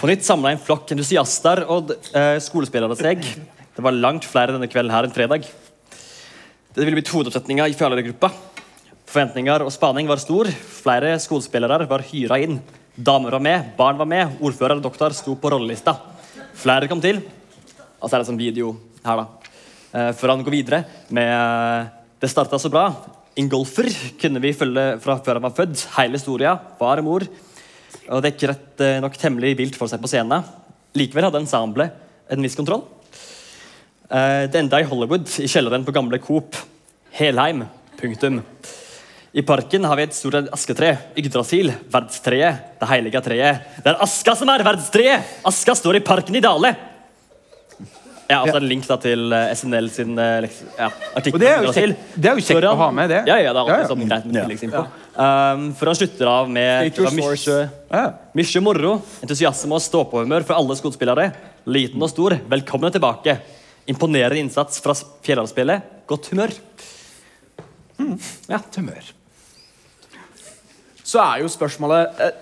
[0.00, 3.20] På nytt samla en flokk entusiaster og eh, skolespillere seg.
[3.20, 5.44] Det var langt flere denne kvelden her enn fredag.
[5.44, 8.32] Det ville blitt hovedoppsetninga i Fjalergruppa.
[9.10, 10.48] Forventninger og spaning var stor.
[10.80, 12.62] Flere skolespillere var hyra inn.
[12.94, 15.94] Damer var med, barn var med, ordfører og doktor sto på rollelista.
[16.58, 17.20] Flere kom til.
[18.00, 18.72] Og så er det en sånn video
[19.04, 19.26] her, da.
[19.90, 21.88] Eh, før han går videre med eh,
[22.20, 22.90] Det starta så bra.
[23.38, 23.88] Ingolfer
[24.20, 25.86] kunne vi følge fra før han var født.
[25.96, 27.26] Hele historia, far og mor.
[28.10, 30.44] Og det gikk rett eh, nok temmelig vilt for seg på scenen.
[30.98, 31.94] Likevel hadde ensemblet
[32.30, 32.84] en viss kontroll.
[34.10, 36.56] Det enda i Hollywood, i kjelleren på gamle Coop.
[37.14, 37.62] Helheim.
[38.00, 38.40] Punktum.
[39.32, 40.96] I parken har vi et stort asketre.
[41.20, 41.70] Yggdrasil.
[41.92, 42.70] Verdstreet.
[42.80, 43.66] Det hellige treet.
[43.84, 45.36] Det er aska som er verdstreet!
[45.46, 46.72] Aska står i parken i Dale.
[48.30, 50.88] Ja, altså En link da til eh, SNL sin eh, ja,
[51.18, 51.34] artikkel.
[51.38, 53.20] Og det er jo om kjekt- det er jo kjekt han, å ha med det.
[53.26, 53.88] Ja, ja, det er alltid Ja, ja.
[53.90, 54.82] sånn greit med tilleggsinfo.
[55.20, 57.00] Um, for han slutter av med
[58.38, 58.92] mye, moro,
[59.26, 61.26] entusiasme og stå-på-humør for alle skuespillere.
[61.70, 63.34] Liten og stor, velkommen tilbake.
[63.90, 64.94] Imponerende innsats fra
[65.26, 65.90] Fjellavspillet.
[66.10, 66.54] Godt humør.
[68.50, 69.10] Ja, humør.
[71.10, 72.38] Så er jo spørsmålet eh,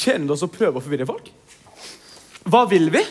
[0.00, 1.28] Kjenner det oss å prøve å forvirre folk?
[2.50, 3.02] Hva vil vi?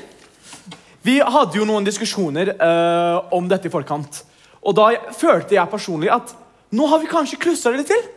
[1.06, 4.24] Vi hadde jo noen diskusjoner eh, om dette i forkant.
[4.64, 6.34] Og da følte jeg personlig at
[6.76, 8.08] nå har vi kanskje klussa det litt til.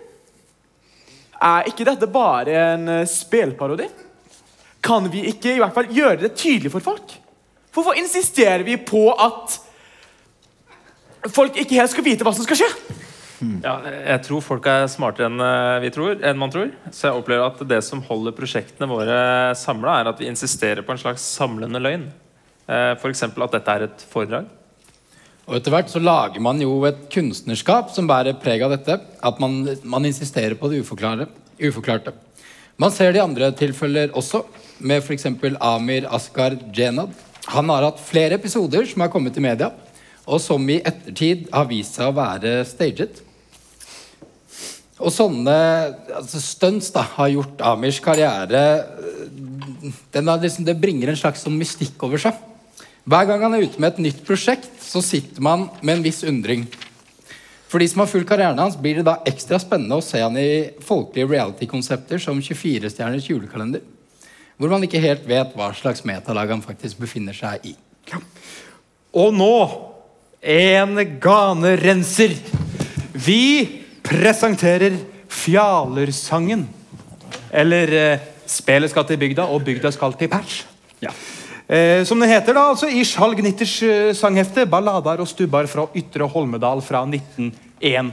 [1.42, 3.88] Er ikke dette bare en uh, spelparodi?
[4.84, 7.14] Kan vi ikke i hvert fall gjøre det tydelig for folk?
[7.74, 9.56] Hvorfor insisterer vi på at
[11.32, 12.70] folk ikke helt skal vite hva som skal skje?
[13.62, 16.70] Ja, jeg tror folk er smartere enn eh, vi tror, enn man tror.
[16.90, 19.18] Så jeg opplever at det som holder prosjektene våre
[19.58, 22.08] samla, er at vi insisterer på en slags samlende løgn.
[22.70, 23.24] Eh, F.eks.
[23.26, 24.50] at dette er et foredrag.
[25.48, 28.98] Og etter hvert så lager man jo et kunstnerskap som bærer preg av dette.
[29.18, 32.14] At man, man insisterer på det uforklarte.
[32.80, 34.44] Man ser det i andre tilfeller også,
[34.82, 35.26] med f.eks.
[35.60, 37.10] Amir Askar Jenad.
[37.52, 39.72] Han har hatt flere episoder som har kommet i media,
[40.22, 43.20] og som i ettertid har vist seg å være staged.
[45.00, 45.54] Og sånne
[46.12, 48.60] altså stunts da, har gjort Amirs karriere
[49.82, 52.36] liksom, Det bringer en slags sånn mystikk over seg.
[53.08, 56.22] Hver gang han er ute med et nytt prosjekt, så sitter man med en viss
[56.28, 56.68] undring.
[57.72, 60.36] For de som har fulgt karrieren hans, blir det da ekstra spennende å se han
[60.38, 63.82] i folkelige reality-konsepter som 24-stjerners julekalender.
[64.60, 67.74] Hvor man ikke helt vet hva slags metalag han faktisk befinner seg i.
[69.18, 69.56] Og nå
[70.42, 72.36] en ganerenser.
[73.16, 74.98] Vi presenterer
[75.32, 76.66] Fjalersangen.
[77.52, 80.58] Eller eh, Spelet skal til bygda, og bygda skal til pers.
[81.72, 85.86] Eh, som det heter da, altså i Skjalg Nitters eh, sanghefte 'Ballader og stubbar fra
[85.96, 88.12] Ytre Holmedal' fra 1921.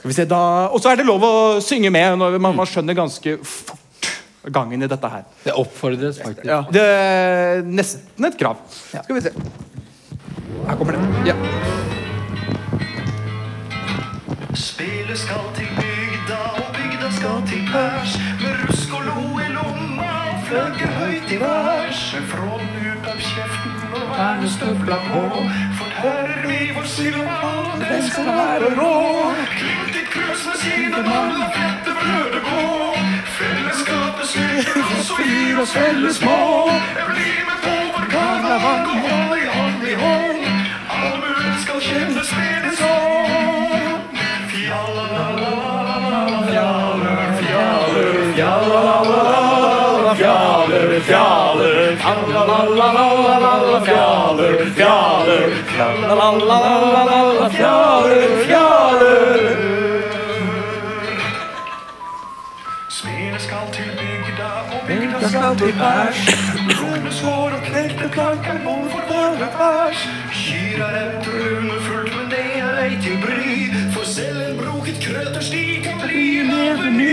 [0.00, 2.16] Skal vi se da, Og så er det lov å synge med.
[2.16, 3.76] Når man, man skjønner ganske fort
[4.48, 5.26] gangen i dette her.
[5.44, 6.72] Det oppfordres faktisk.
[6.72, 8.56] Det er nesten et krav.
[8.72, 9.34] Skal vi se.
[10.64, 11.34] Her kommer det.
[11.34, 11.99] Ja.
[14.54, 18.12] Spelet skal til bygda, og bygda skal til pers.
[18.40, 22.00] Med rusk og lo i lomma, og flagget høyt i værs.
[22.14, 25.22] Fra fråden ut av kjeften og vernestøvla på.
[25.80, 28.96] forteller vi vår sildemann, den skal være rå.
[29.58, 32.66] Glimt i krus med sidemann, fette brødet gå.
[33.38, 36.70] Fellesskapet styrker oss og gir oss felles mål.
[37.12, 38.39] Bli med på vår karneval,
[53.84, 55.44] Fjader, fjader, fjader.
[57.50, 59.56] Fjader, fjader.
[62.88, 66.18] Smeden de til bygda, og bygda skal til pers.
[66.80, 70.00] Rone svår og knekte planker, bom for bare pers.
[70.34, 70.82] Kyr
[72.16, 73.70] men det er ei til en.
[76.02, 77.10] Klipp de.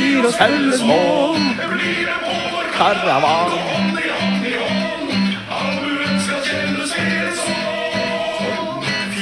[0.00, 1.00] blir oss fulle små.
[2.78, 3.50] Karavan.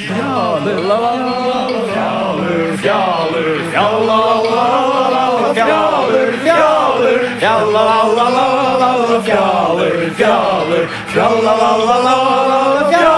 [0.09, 1.11] Fjaler, la, la,
[1.43, 4.19] la, fjaler, fjaler, fjalla,
[4.55, 8.47] la, la, la, fjaler, fjaler, fjalla, la, la,
[8.81, 13.18] la, fjaler, fjaler, fjalla, la, la, la, fjaler.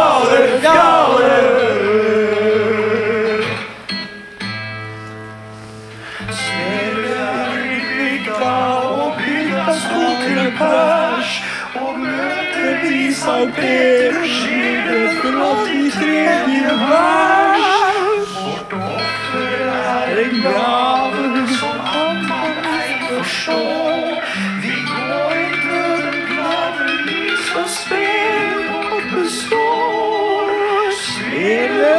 [13.24, 14.12] zo'n pip.
[14.87, 17.59] De klok die in je waar.
[18.44, 20.18] Wordt opgeruimd.
[20.18, 23.24] Ik brave zo'n allemaal eigen
[24.61, 29.70] Die gooit een kladder die gespeeld op een stoor.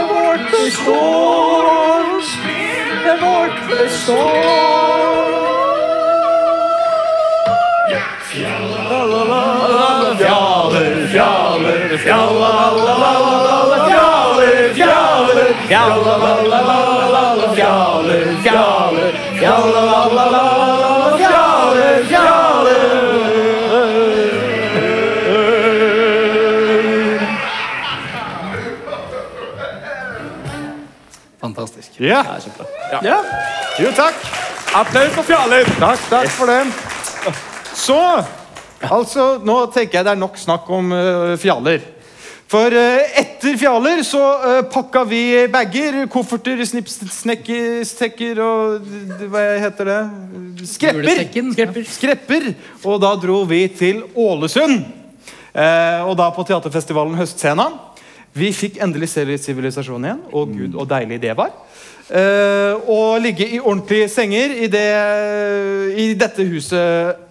[0.08, 2.24] Wordt gestoord.
[2.24, 3.60] Spelen wordt.
[8.34, 9.51] Ja, la la la.
[31.40, 31.86] Fantastisch.
[31.98, 32.24] Ja.
[32.24, 32.66] Ja, super.
[32.92, 33.00] Ja.
[33.04, 33.24] ja.
[33.78, 34.14] Jo, takk.
[34.74, 35.68] Applaus for Fjallup.
[35.80, 38.41] Takk, takk yes.
[38.90, 41.84] Altså, nå tenker jeg det er nok snakk om uh, fjaler.
[42.52, 48.90] For uh, etter fjaler så uh, pakka vi bager, kofferter, snipsnekker, stekker og
[49.32, 50.00] hva heter det?
[50.72, 51.22] Skrepper.
[51.54, 51.86] Skrepper.
[51.98, 52.50] Skrepper.
[52.84, 54.82] Og da dro vi til Ålesund.
[55.52, 57.68] Eh, og da på teaterfestivalen Høstscena.
[58.32, 61.52] Vi fikk endelig se litt sivilisasjon igjen, og gud, og deilig det var.
[62.12, 64.88] Uh, og ligge i ordentlige senger i, det,
[65.96, 67.22] i dette huset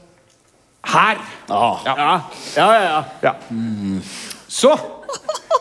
[0.87, 1.21] her.
[1.49, 1.97] Ja, ja,
[2.57, 2.73] ja.
[2.83, 3.05] ja.
[3.23, 3.35] Ja.
[4.49, 4.75] Så,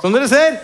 [0.01, 0.59] som dere ser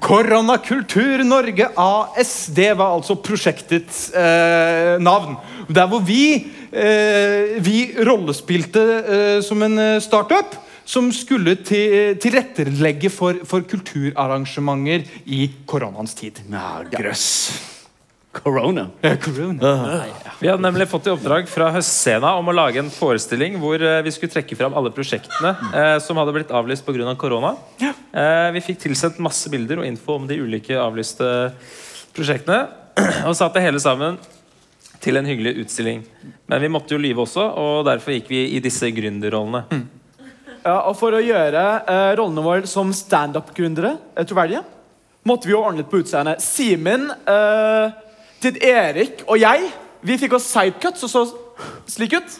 [0.00, 2.32] Koronakultur Norge AS.
[2.56, 5.36] Det var altså prosjektets eh, navn.
[5.68, 10.56] Der hvor vi, eh, vi rollespilte eh, som en eh, startup
[10.90, 16.40] som skulle til, tilrettelegge for, for kulturarrangementer i koronaens tid.
[16.50, 17.28] Ja, grøss.
[18.32, 18.86] Corona.
[19.02, 20.04] Ja, corona.
[20.38, 24.00] Vi hadde nemlig fått i oppdrag fra Høstscena om å lage en forestilling hvor eh,
[24.06, 27.14] vi skulle trekke fram alle prosjektene eh, som hadde blitt avlyst pga.
[27.18, 27.56] korona.
[27.82, 31.50] Eh, vi fikk tilsendt masse bilder og info om de ulike avlyste
[32.16, 32.68] prosjektene.
[33.28, 34.18] Og satte hele sammen
[35.00, 36.02] til en hyggelig utstilling.
[36.50, 39.62] Men vi måtte jo lyve også, og derfor gikk vi i disse gründerrollene.
[40.60, 43.94] Ja, og For å gjøre eh, rollene våre som standup-gründere
[44.28, 44.60] troverdige,
[45.24, 46.42] måtte vi jo ordne litt på utseendet.
[46.44, 47.94] Simen, eh,
[48.40, 49.68] Tid Erik og jeg
[50.00, 51.24] vi fikk oss sidecuts og så
[51.90, 52.36] slik ut.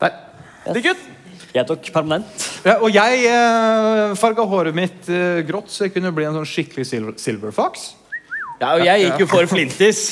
[0.00, 0.14] Der.
[0.64, 1.06] Slik ut.
[1.52, 2.44] Jeg tok permanent.
[2.64, 6.48] Ja, og jeg eh, farga håret mitt eh, grått, så jeg kunne bli en sånn
[6.48, 7.90] skikkelig silver, silver fox.
[8.58, 10.02] Ja, og jeg gikk jo for Flintis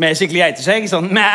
[0.00, 0.88] med skikkelig geiteskjegg.
[0.92, 1.26] Sånn mæ.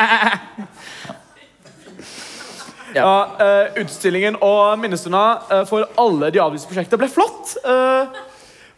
[2.95, 7.53] Ja, eh, utstillingen og minnestunda eh, for alle de avlyste prosjektene ble flott.
[7.63, 8.21] Eh,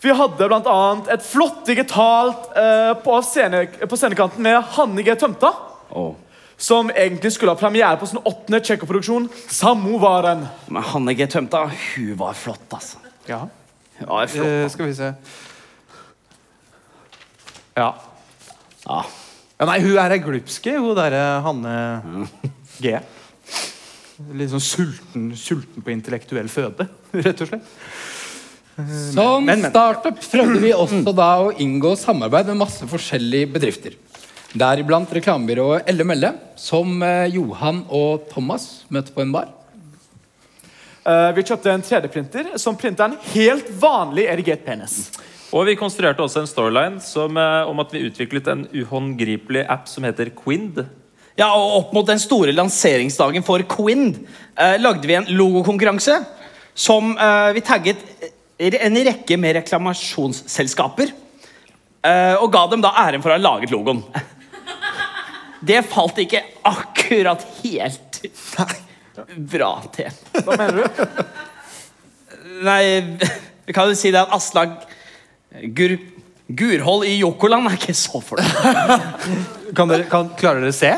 [0.04, 0.80] vi hadde bl.a.
[1.14, 5.16] et flott digitalt eh, på, scene, på scenekanten med Hanne G.
[5.16, 5.54] Tømta.
[6.60, 10.45] Som egentlig skulle ha premiere på sin åttende tsjekkoproduksjon, Samovaren.
[10.68, 11.28] Men Hanne G.
[11.32, 12.99] Tømta, hun var flott, altså.
[13.30, 13.45] Ja.
[14.01, 14.47] Hun var flott.
[14.47, 15.14] Eh, skal vi se
[17.78, 17.93] Ja.
[18.84, 18.99] Ja.
[19.60, 22.28] ja nei, hun er ei glupske, hun derre Hanne
[22.84, 22.97] G.
[24.36, 26.89] Litt sånn sulten, sulten på intellektuell føde,
[27.24, 27.72] rett og slett.
[28.76, 29.69] Som Men, men.
[29.69, 33.97] startup prøvde vi også da å inngå samarbeid med masse forskjellige bedrifter.
[34.53, 39.51] Deriblant reklamebyrået Elle Melle, som eh, Johan og Thomas møtte på en bar.
[41.03, 45.07] Eh, vi kjøpte en 3D-printer som printa en helt vanlig erigert penis.
[45.53, 49.89] Og vi konstruerte også en storyline som, eh, om at vi utviklet en uhåndgripelig app
[49.89, 50.86] som heter Quind.
[51.38, 54.21] Ja, og Opp mot den store lanseringsdagen for Quind
[54.57, 56.19] eh, lagde vi en logokonkurranse
[56.74, 61.12] som eh, vi tagget eh, en rekke med reklamasjonsselskaper.
[62.04, 64.04] eh, og ga dem da æren for å ha laget logoen.
[65.64, 68.20] Det falt ikke akkurat helt
[69.38, 70.10] bra til.
[70.43, 71.04] Hva mener du?
[72.64, 72.82] Nei,
[73.66, 74.74] vi kan jo si det at Aslag
[75.76, 75.95] Gur,
[76.51, 79.08] Gurhold i Jokoland er ikke så fornøyd.
[79.78, 80.91] Kan dere, kan, klarer dere se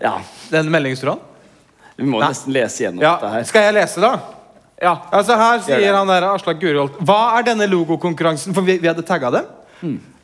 [0.00, 0.14] Ja,
[0.52, 1.20] den meldingstråden?
[1.96, 2.28] vi må Nei.
[2.32, 3.12] nesten lese gjennom Ja.
[3.18, 3.44] dette her.
[3.50, 4.14] Skal jeg lese, da?
[4.84, 4.98] Ja.
[5.14, 8.52] Altså Her sier han der Aslak Guriholt Hva er denne logokonkurransen?
[8.56, 9.46] For vi, vi hadde tagga dem.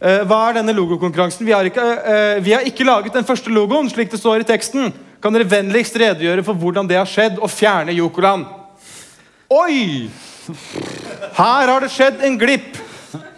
[0.00, 1.44] Eh, hva er denne logokonkurransen?
[1.44, 4.48] Vi har, ikke, eh, vi har ikke laget den første logoen, slik det står i
[4.48, 4.92] teksten.
[5.20, 8.46] Kan dere vennligst redegjøre for hvordan det har skjedd, og fjerne Jokoland?
[9.52, 10.08] Oi!
[11.36, 12.78] Her har det skjedd en glipp.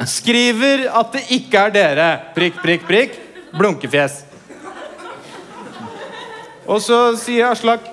[0.06, 2.10] Skriver at det ikke er dere.
[2.36, 3.18] Prikk, prikk, prikk.
[3.56, 4.22] Blunkefjes.
[6.70, 7.88] Og så sier Aslak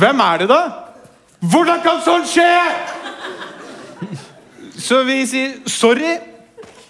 [0.00, 0.83] Hvem er det, da?
[1.50, 2.52] Hvordan kan sånt skje?!
[4.84, 6.16] Så vi sier sorry.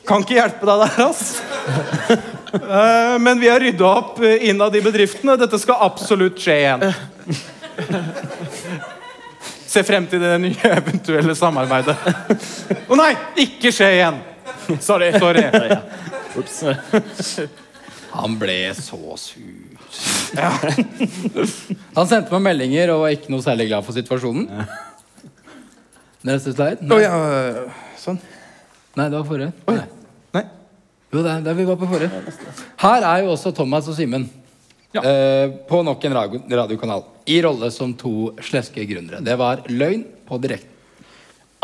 [0.09, 1.41] Kan ikke hjelpe deg der, ass.
[2.55, 5.35] Eh, Men vi har rydda opp eh, innad i bedriftene.
[5.41, 6.85] dette skal absolutt skje igjen.
[9.75, 11.97] Se frem til det nye eventuelle samarbeidet.
[12.87, 13.11] Å nei!
[13.43, 14.21] Ikke skje igjen!
[14.81, 15.11] Sorry.
[15.19, 15.43] Sorry.
[18.15, 19.64] Han ble så sur.
[21.97, 24.49] Han sendte meg meldinger og var ikke noe særlig glad for situasjonen.
[26.25, 26.81] Neste slide?
[26.85, 27.03] Å Nei.
[27.05, 27.13] ja,
[28.01, 28.19] sånn.
[28.97, 29.53] Nei, det var forrige.
[29.69, 29.77] Oi.
[29.77, 29.87] Nei.
[30.39, 30.45] Nei.
[31.15, 32.23] Jo, det er der vi var på forrige.
[32.85, 34.27] Her er jo også Thomas og Simen.
[34.95, 37.03] Eh, på nok en radio radiokanal.
[37.27, 39.23] I rolle som to sleske gründere.
[39.25, 40.71] Det var løgn på direkte.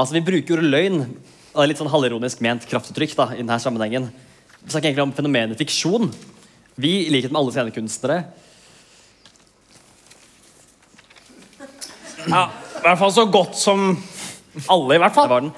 [0.00, 1.00] Altså, Vi bruker ordet løgn.
[1.04, 4.10] og Det er litt sånn halvironisk ment kraftuttrykk da, i denne sammenhengen.
[4.64, 6.10] Vi snakker egentlig om fenomenet fiksjon.
[6.80, 8.24] Vi, i likhet med alle scenekunstnere,
[12.28, 12.46] Ja,
[12.80, 13.90] I hvert fall så godt som
[14.68, 15.28] alle, i hvert det fall.
[15.30, 15.52] var den,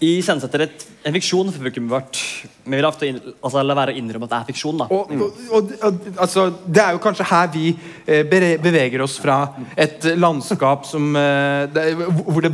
[0.00, 2.18] iscenesetter et- en fiksjon for publikummet vårt.
[2.64, 4.78] Vi vil ofte inn, altså, la være å innrømme at det er fiksjon.
[4.78, 4.86] da.
[4.90, 8.22] Og, og, og, og altså, Det er jo kanskje her vi eh,
[8.62, 12.52] beveger oss fra et landskap som eh, det, Hvor det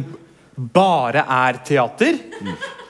[0.56, 2.20] bare er teater.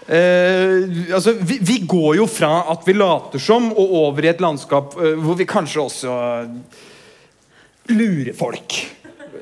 [0.07, 4.41] Eh, altså, vi, vi går jo fra at vi later som, og over i et
[4.45, 6.19] landskap eh, hvor vi kanskje også
[7.95, 8.77] lurer folk.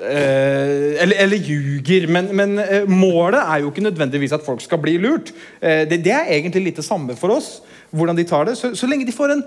[0.02, 2.08] Eh, eller, eller ljuger.
[2.10, 5.30] Men, men eh, målet er jo ikke nødvendigvis at folk skal bli lurt.
[5.62, 7.60] Eh, det, det er egentlig litt det samme for oss.
[7.92, 9.42] Hvordan de tar det, Så, så lenge de får en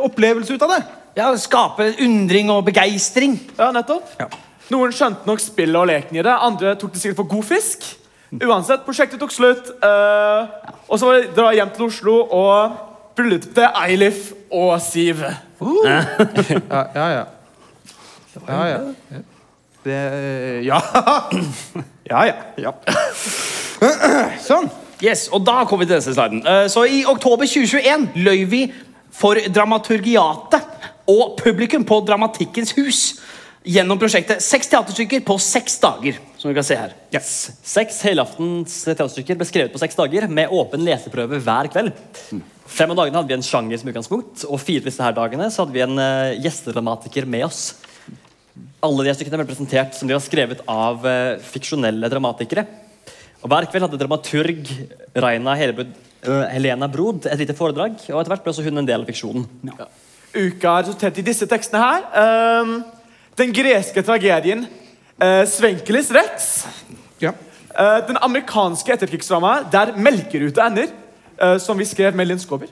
[0.00, 0.78] opplevelse ut av det.
[1.18, 3.34] Ja, Skape undring og begeistring.
[3.58, 4.08] Ja, nettopp.
[4.72, 6.32] Noen skjønte nok spillet og leken i det.
[6.32, 7.84] Andre tok det sikkert for god fisk.
[8.30, 9.68] Uansett, prosjektet tok slutt.
[9.84, 12.78] eh, og så var det dra hjem til Oslo og
[13.18, 15.20] bryllupte Eilif og Siv.
[15.60, 17.24] Ja, ja, ja.
[18.48, 19.20] Ja, ja.
[19.84, 19.98] Det
[20.68, 20.80] Ja.
[22.10, 22.34] Ja, ja.
[22.56, 22.74] ja.
[24.48, 24.68] Sånn.
[25.00, 26.42] Yes, og da kommer vi til neste sliden.
[26.44, 28.64] Eh, Så I oktober 2021 løy vi
[29.14, 33.00] for Dramaturgiatet og publikum på Dramatikkens hus
[33.66, 36.20] gjennom prosjektet Seks teaterstykker på seks dager.
[36.40, 36.94] Som vi kan se her.
[37.12, 37.32] Yes.
[37.66, 41.92] Seks helaftens teaterstykker ble skrevet på seks dager med åpen leseprøve hver kveld.
[42.70, 45.48] Fem av dagene hadde vi en sjanger som utgangspunkt, og fire av disse her dagene
[45.50, 47.64] så hadde vi en uh, gjestedramatiker med oss.
[48.80, 52.64] Alle de stykkene ble presentert som de var skrevet av eh, fiksjonelle dramatikere.
[53.40, 54.70] Og Hver kveld hadde dramaturg
[55.20, 55.92] Raina Helebud,
[56.28, 59.08] uh, Helena Brod et lite foredrag, og etter hvert ble også hun en del av
[59.08, 59.46] fiksjonen.
[60.34, 62.04] Uka er resultert i disse tekstene her.
[62.60, 62.74] Um,
[63.40, 66.50] den greske tragedien uh, Svenkelis Rex.
[67.20, 67.32] Ja.
[67.72, 70.92] Uh, den amerikanske etterkrigsdramaet Der melkeruta ender,
[71.40, 72.68] uh, som vi skrev med Linn Skåber.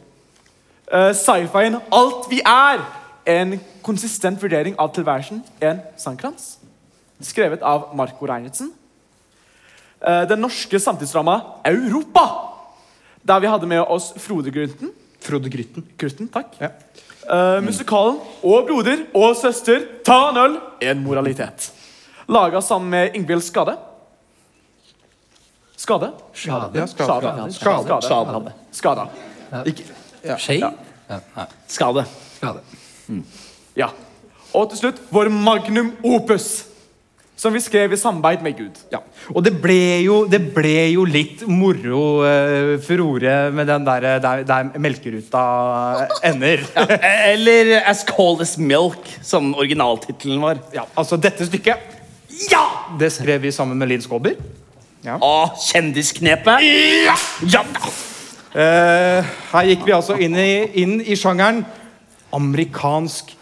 [0.88, 2.84] Uh, Sci-fien Alt vi er.
[3.28, 5.42] En konsistent vurdering av tilværelsen.
[5.60, 6.56] En sangkrans.
[7.20, 8.70] Skrevet av Marco Reinertsen.
[10.00, 12.24] Eh, den norske samtidsdrama Europa.
[13.28, 14.94] Der vi hadde med oss Frode Grunten.
[15.20, 15.84] Frode Grytten.
[15.98, 16.54] Grytten, takk.
[16.60, 16.70] Ja.
[17.28, 20.54] Uh, musikalen Og broder og søster ta en øl.
[20.80, 21.72] En moralitet.
[22.28, 23.76] Laga sammen med Ingvild Skade.
[25.76, 26.12] Skade?
[26.32, 26.88] Skade.
[26.88, 26.88] Skade.
[26.88, 27.52] skade.
[27.52, 28.00] Skade.
[28.00, 28.52] Skade.
[28.72, 29.08] Skade.
[29.60, 30.38] Skade.
[30.38, 30.70] Skade.
[31.68, 32.04] Skade.
[32.38, 32.77] Skade.
[33.78, 33.92] Ja.
[34.56, 36.64] Og til slutt vår magnum opus.
[37.38, 38.78] som vi skrev i samarbeid med Gud.
[38.90, 38.98] Ja.
[39.30, 44.42] Og det ble jo, det ble jo litt moro uh, furore med den der, der,
[44.42, 45.44] der melkeruta
[46.26, 46.64] ender.
[47.30, 50.58] Eller As Cold As Milk, som originaltittelen var.
[50.74, 51.94] Ja, altså dette stykket
[52.50, 52.64] Ja!
[52.98, 54.34] Det skrev vi sammen med Linn Skåber.
[55.06, 55.34] Å,
[55.70, 56.66] kjendisknepet!
[57.06, 57.14] Ja!
[57.54, 57.62] ja.
[58.48, 60.52] Uh, her gikk vi altså inn i,
[60.82, 61.62] inn i sjangeren
[62.32, 63.36] amerikansk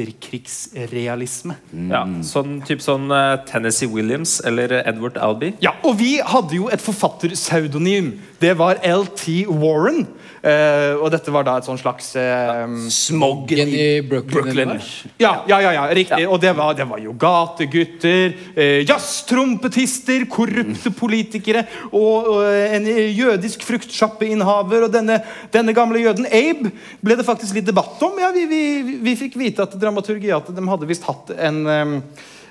[0.00, 1.56] etterkrigsrealisme.
[1.90, 5.56] Ja, sånn, typ sånn eh, Tennessee Williams eller Edward Albee.
[5.64, 8.14] Ja, og vi hadde jo et forfatterpseudonym.
[8.40, 9.44] Det var L.T.
[9.48, 10.06] Warren.
[10.40, 14.72] Uh, og dette var da et sånn slags uh, Smoggen i Brooklyn.
[15.20, 16.22] Ja, ja, ja, ja, riktig.
[16.32, 23.66] Og det var, det var jo gategutter, uh, jazztrompetister, korrupte politikere og, og en jødisk
[23.68, 24.86] fruktsjappeinnehaver.
[24.88, 25.18] Og denne,
[25.52, 26.72] denne gamle jøden Abe
[27.04, 28.16] ble det faktisk litt debatt om.
[28.24, 31.96] Ja, vi, vi, vi fikk vite at dramaturgiatet de hadde visst hatt en um,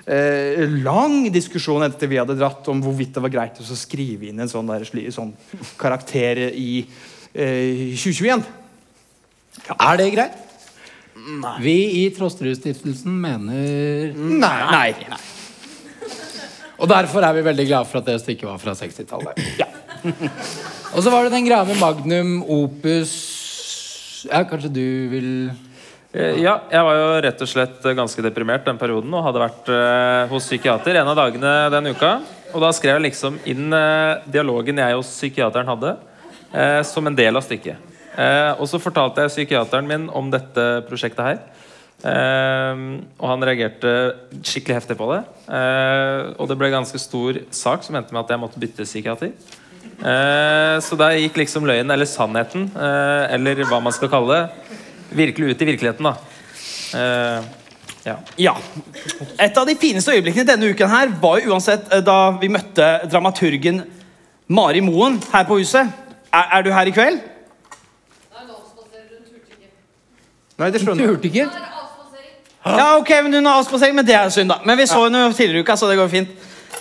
[0.06, 4.44] eh, lang diskusjon etter vi hadde dratt om hvorvidt det var greit å skrive inn
[4.44, 4.86] en sånn, der,
[5.16, 5.34] sånn
[5.80, 6.84] karakter i
[7.34, 8.46] eh, 2021.
[9.76, 10.38] Er det greit?
[11.20, 11.58] Nei.
[11.62, 14.94] Vi i Trosterud-stiftelsen mener Nei.
[15.04, 15.20] Nei.
[16.80, 19.42] Og derfor er vi veldig glade for at det stykket var fra 60-tallet.
[19.60, 19.68] Ja.
[20.96, 23.12] Og så var det den greia med Magnum Opus
[24.30, 25.28] Ja, kanskje du vil
[26.10, 29.68] Ja, jeg var jo rett og slett eh, ganske deprimert den perioden og hadde vært
[29.70, 32.16] eh, hos psykiater en av dagene den uka.
[32.50, 35.94] Og da skrev jeg liksom inn eh, dialogen jeg og psykiateren hadde,
[36.50, 37.86] eh, som en del av stykket.
[38.18, 41.40] Eh, og så fortalte jeg psykiateren min om dette prosjektet her.
[42.02, 42.84] Eh,
[43.20, 43.94] og han reagerte
[44.42, 45.22] skikkelig heftig på det.
[45.46, 49.38] Eh, og det ble ganske stor sak som endte med at jeg måtte bytte psykiater.
[50.02, 54.78] Eh, så der gikk liksom løgnen, eller sannheten, eh, eller hva man skal kalle det,
[55.12, 56.14] virkelig ut i virkeligheten, da.
[56.94, 57.46] Uh,
[58.06, 58.16] ja.
[58.38, 58.54] Ja.
[59.38, 62.86] Et av de fineste øyeblikkene denne uken her var jo uansett eh, da vi møtte
[63.12, 63.84] dramaturgen
[64.48, 65.92] Mari Moen her på huset.
[66.34, 67.20] Er, er du her i kveld?
[70.60, 71.16] Nei, det skjønner jeg.
[71.16, 71.68] Turte ikke?
[72.66, 74.60] Ja, ok, men Hun har avspasering, men det er synd, da.
[74.68, 76.34] Men vi så henne jo tidligere i uka, så det går fint.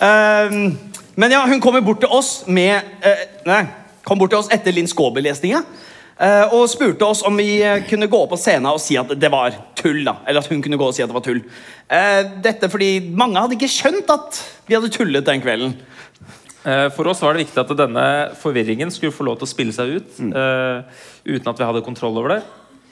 [0.03, 0.65] Ehm,
[1.15, 3.63] men ja, hun kommer bort til oss med uh, Nei,
[4.03, 5.63] kom bort til oss etter Linn Skåber-lesninga.
[6.19, 9.11] Eh, og spurte oss om vi eh, kunne gå opp på scenen og si at
[9.19, 10.03] det var tull.
[10.07, 11.41] da Eller at hun kunne gå og si at det var tull.
[11.89, 15.73] Eh, dette fordi mange hadde ikke skjønt at vi hadde tullet den kvelden.
[16.67, 18.05] Eh, For oss var det viktig at denne
[18.41, 20.19] forvirringen skulle få lov til å spille seg ut.
[20.19, 20.33] Mm.
[21.25, 22.41] uten at vi hadde kontroll over det.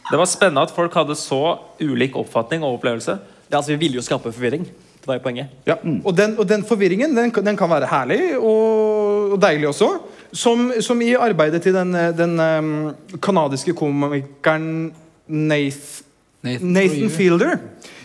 [0.07, 3.17] Det var spennende at folk hadde så ulik oppfatning og opplevelse.
[3.51, 4.63] Ja, altså, vi ville jo skape forvirring.
[4.63, 5.51] Det var jo poenget.
[5.67, 5.75] Ja.
[6.03, 9.89] Og, den, og den forvirringen den, kan- den kan være herlig og, og deilig også.
[10.35, 14.91] Som, som i arbeidet til den, den um, kanadiske komikeren
[15.27, 16.01] Nath,
[16.41, 17.57] Nathan Nathan, Fielder.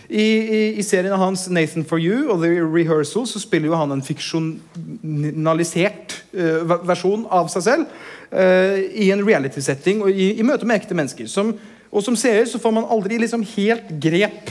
[0.09, 3.91] I, i, I serien hans Nathan for you og The Rehearsal så spiller jo han
[3.95, 7.85] en fiksjonalisert uh, versjon av seg selv
[8.31, 11.27] uh, i en reality-setting og i, i møte med ekte mennesker.
[11.31, 11.53] Som,
[11.91, 14.43] og som seer så får man aldri liksom helt grep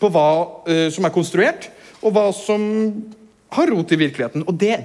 [0.00, 0.30] på hva
[0.68, 1.62] uh, som er konstruert,
[2.04, 2.60] og hva som
[3.54, 4.42] har rot i virkeligheten.
[4.44, 4.76] Og det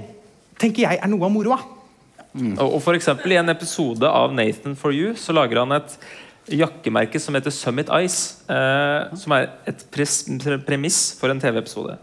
[0.59, 1.59] tenker jeg er noe av moroa.
[2.37, 5.95] Og, og for I en episode av Nathan for you så lager han et
[6.59, 8.43] jakkemerke som heter Summit Ice.
[8.49, 9.83] Eh, som er et
[10.65, 11.97] premiss for en TV-episode.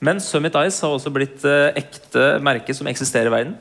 [0.00, 3.56] Men Summit Ice har også blitt eh, ekte merke som eksisterer i verden.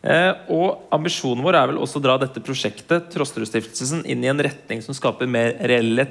[0.00, 4.40] Eh, og ambisjonen vår er vel også å dra dette prosjektet Trosterud-stiftelsen, inn i en
[4.40, 6.06] retning som skaper mer reelle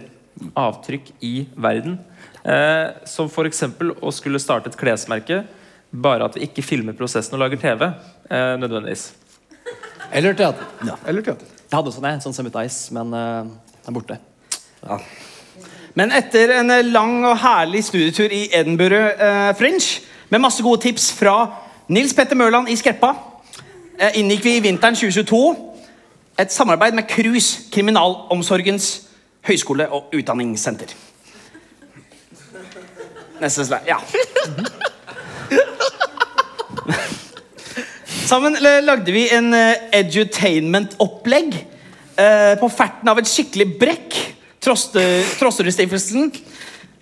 [0.60, 1.98] avtrykk i verden.
[2.44, 3.66] Eh, som f.eks.
[4.00, 5.42] å skulle starte et klesmerke,
[5.90, 7.88] bare at vi ikke filmer prosessen og lager TV.
[8.30, 9.10] Eh, nødvendigvis.
[10.12, 10.66] Eller teater.
[11.08, 11.46] Eller teater.
[11.70, 14.18] Jeg hadde også det, sånn Summit Ice, men uh, den er borte.
[15.98, 20.82] Men etter en eh, lang og herlig studietur i Edinburgh uh, Fringe, med masse gode
[20.82, 21.36] tips fra
[21.90, 25.44] Nils Petter Mørland i Skreppa, uh, inngikk vi i vinteren 2022
[26.40, 28.90] et samarbeid med KRUS, Kriminalomsorgens
[29.46, 30.96] høyskole- og utdanningssenter.
[33.40, 33.86] Neste slide.
[33.88, 34.00] Ja.
[38.30, 44.18] Sammen lagde vi en eh, edutainment-opplegg eh, på ferten av et skikkelig brekk.
[44.62, 46.28] Troste- Trosterud-stiftelsen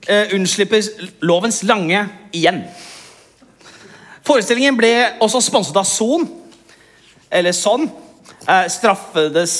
[0.07, 0.88] eh, unnslipper
[1.28, 2.61] lovens lange igjen.
[4.23, 6.23] Forestillingen ble også sponset av Son,
[7.28, 7.89] eller Sånn,
[8.47, 9.57] eh, straffedes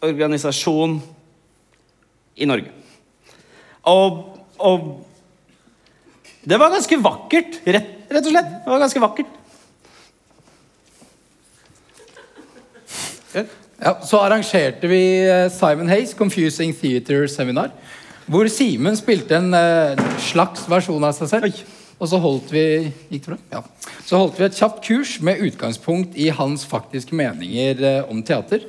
[0.00, 0.96] organisasjon
[2.40, 2.72] i Norge.
[3.92, 4.22] Og,
[4.64, 4.92] og
[6.40, 8.54] det var ganske vakkert, rett, rett og slett.
[8.64, 9.42] Det var ganske vakkert.
[13.36, 17.74] Ja, så arrangerte vi eh, Simon Hayes Confusing Theater Seminar.
[18.26, 21.66] Hvor Simen spilte en eh, slags versjon av seg selv.
[21.96, 22.64] Og så holdt vi?
[23.52, 23.62] Ja.
[24.04, 28.64] Så holdt vi et kjapt kurs med utgangspunkt i hans faktiske meninger eh, om teater.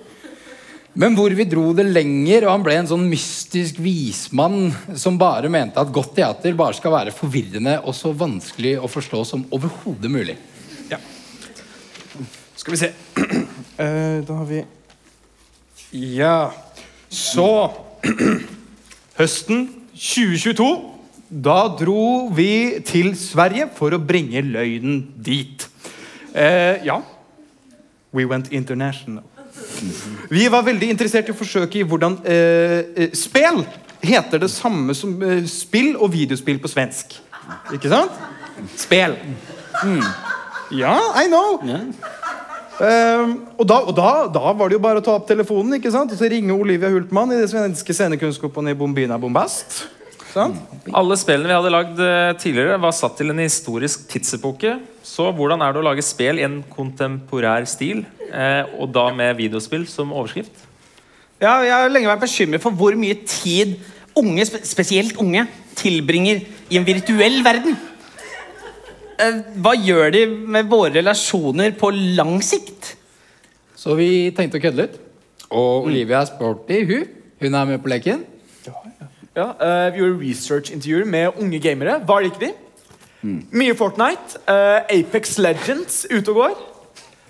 [0.97, 5.51] Men hvor vi dro det lenger, og han ble en sånn mystisk vismann som bare
[5.53, 10.11] mente at godt teater bare skal være forvirrende og så vanskelig å forstå som overhodet
[10.11, 10.39] mulig.
[12.57, 12.95] Skal vi se.
[13.77, 14.65] Eh, da har vi
[15.91, 16.51] Ja.
[17.09, 17.71] Så
[19.19, 20.69] Høsten 2022.
[21.29, 25.67] Da dro vi til Sverige for å bringe løgnen dit.
[26.31, 27.01] Uh, ja.
[28.15, 29.25] We went international.
[30.29, 33.61] Vi var veldig interessert i å forsøke i hvordan eh, eh, Spel
[34.01, 37.17] heter det samme som eh, spill og videospill på svensk.
[37.75, 38.13] Ikke sant?
[38.77, 39.17] Spel.
[39.83, 40.03] Mm.
[40.77, 41.61] Ja, I know.
[42.83, 45.91] Ehm, og da, og da, da var det jo bare å ta opp telefonen ikke
[45.93, 46.11] sant?
[46.13, 49.79] og så ringe Olivia Hultmann i det svenske scenekunstkompani Bombina Bombast.
[50.29, 50.59] Sant?
[50.93, 54.75] Alle spillene vi hadde lagd eh, tidligere, var satt til en historisk tidsepoke.
[55.01, 59.39] Så hvordan er det å lage spill i en kontemporær stil, eh, og da med
[59.39, 60.65] videospill som overskrift?
[61.41, 63.77] Ja, jeg har lenge vært bekymret for hvor mye tid
[64.17, 65.45] unge, spesielt unge,
[65.77, 67.77] tilbringer i en virtuell verden.
[69.17, 72.93] Eh, Hva gjør de med våre relasjoner på lang sikt?
[73.77, 74.99] Så vi tenkte å kødde litt.
[75.47, 77.07] Og Olivia er sporty, hun.
[77.41, 78.23] Hun er med på leken.
[79.37, 81.99] Ja, eh, vi gjorde research-intervjuer med unge gamere.
[82.05, 82.53] Hva liker de?
[83.51, 84.39] Mye Fortnite.
[84.47, 86.57] Uh, Apex Legends ute og går.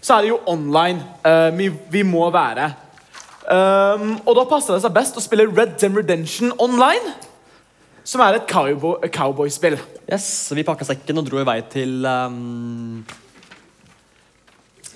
[0.02, 2.74] Så er det jo online uh, vi, vi må være.
[3.48, 7.14] Um, og da passer det seg best å spille Red Dead Redemption online.
[8.08, 9.76] Som er et cowboy- cowboyspill.
[10.08, 13.02] Yes, så Vi pakka sekken og dro i vei til um,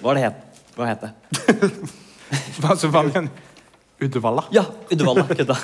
[0.01, 0.61] Hva er det het?
[0.77, 1.11] Hva het det?
[2.61, 3.27] Hva, så hva mener
[4.01, 4.45] Uddevalla?
[4.55, 5.25] Ja, Uddevalla.
[5.29, 5.57] Kødda.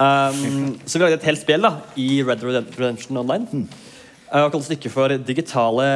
[0.00, 1.70] Um, så vi lagde et helt spill da
[2.00, 3.62] i Red Dead Redemption Online.
[4.30, 5.86] Uh, og kalte stykket for digitale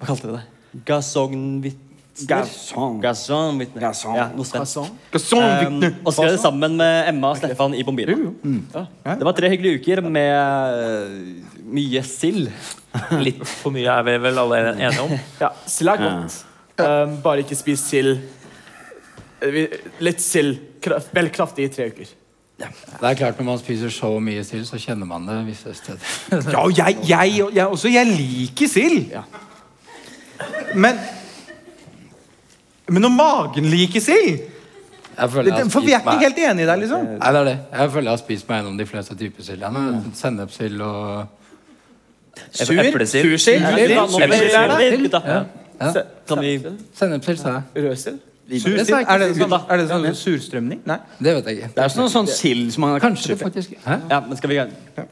[0.00, 0.42] Hva kalte vi det?
[0.90, 1.86] Gasonvitner?
[2.28, 2.98] Gasson.
[3.02, 3.84] Gasonvitner.
[3.86, 4.16] Gasson.
[4.18, 4.90] Ja, noe svensk.
[5.14, 5.46] Gasson.
[5.66, 8.16] Um, og skrev det sammen med Emma og Stefan i Bombina.
[8.42, 10.34] Det var tre hyggelige uker med
[10.74, 12.50] uh, mye sild.
[13.24, 15.16] Litt for mye er vi vel alle enige om.
[15.40, 16.38] Ja, Sild er godt.
[16.80, 18.18] Um, bare ikke spis sild
[19.40, 20.58] Eh, Litt sild
[21.16, 22.08] vel kraftig i tre uker.
[22.60, 26.10] Det er klart Når man spiser så mye sild, så kjenner man det visse steder.
[26.52, 27.88] Ja, og jeg, jeg, jeg også.
[27.88, 29.14] Jeg liker sild.
[30.76, 31.00] Men
[32.90, 34.40] Men når magen liker sild
[35.20, 37.04] For vi er ikke meg- helt enige i deg, liksom.
[37.18, 37.58] Nei, det er det.
[37.72, 39.60] Jeg føler jeg har spist meg gjennom de fleste typer sild.
[39.60, 40.12] Ja, men
[40.80, 41.28] og
[42.52, 42.78] Sur?
[42.80, 43.26] Eplesild.
[43.26, 43.62] Sursild?
[43.62, 43.94] Ja, Sild?
[43.94, 44.32] nå Sild.
[44.32, 45.12] sild.
[45.12, 45.44] Ja.
[45.80, 45.92] Ja.
[46.28, 46.52] Kan vi
[46.94, 47.84] Sennepssild, sa jeg.
[47.84, 48.18] Rødsild?
[48.50, 48.90] Sursild?
[49.08, 50.80] Er det, sånn, er det sånn surstrømning?
[50.86, 50.98] Nei.
[51.18, 51.70] Det vet jeg ikke.
[51.74, 53.98] Det er sånn, sånn sild som man Kanskje det faktisk Hæ?
[54.10, 54.58] Ja, men skal vi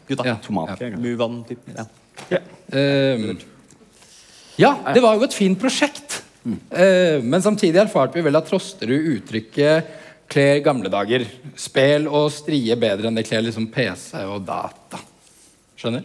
[0.08, 0.24] Gutta.
[0.26, 0.36] Ja.
[0.42, 0.80] Tomat.
[0.98, 1.44] Muvann.
[2.30, 2.38] Ja.
[2.72, 3.38] Ehm,
[4.58, 6.22] ja, det var jo et fint prosjekt.
[6.46, 9.96] Eh, men samtidig erfarte vi vel at Trosterud uttrykket
[10.28, 11.24] kler gamle dager.
[11.58, 15.00] Spel og strie bedre enn det kler liksom PC og data.
[15.78, 16.04] Skjønner?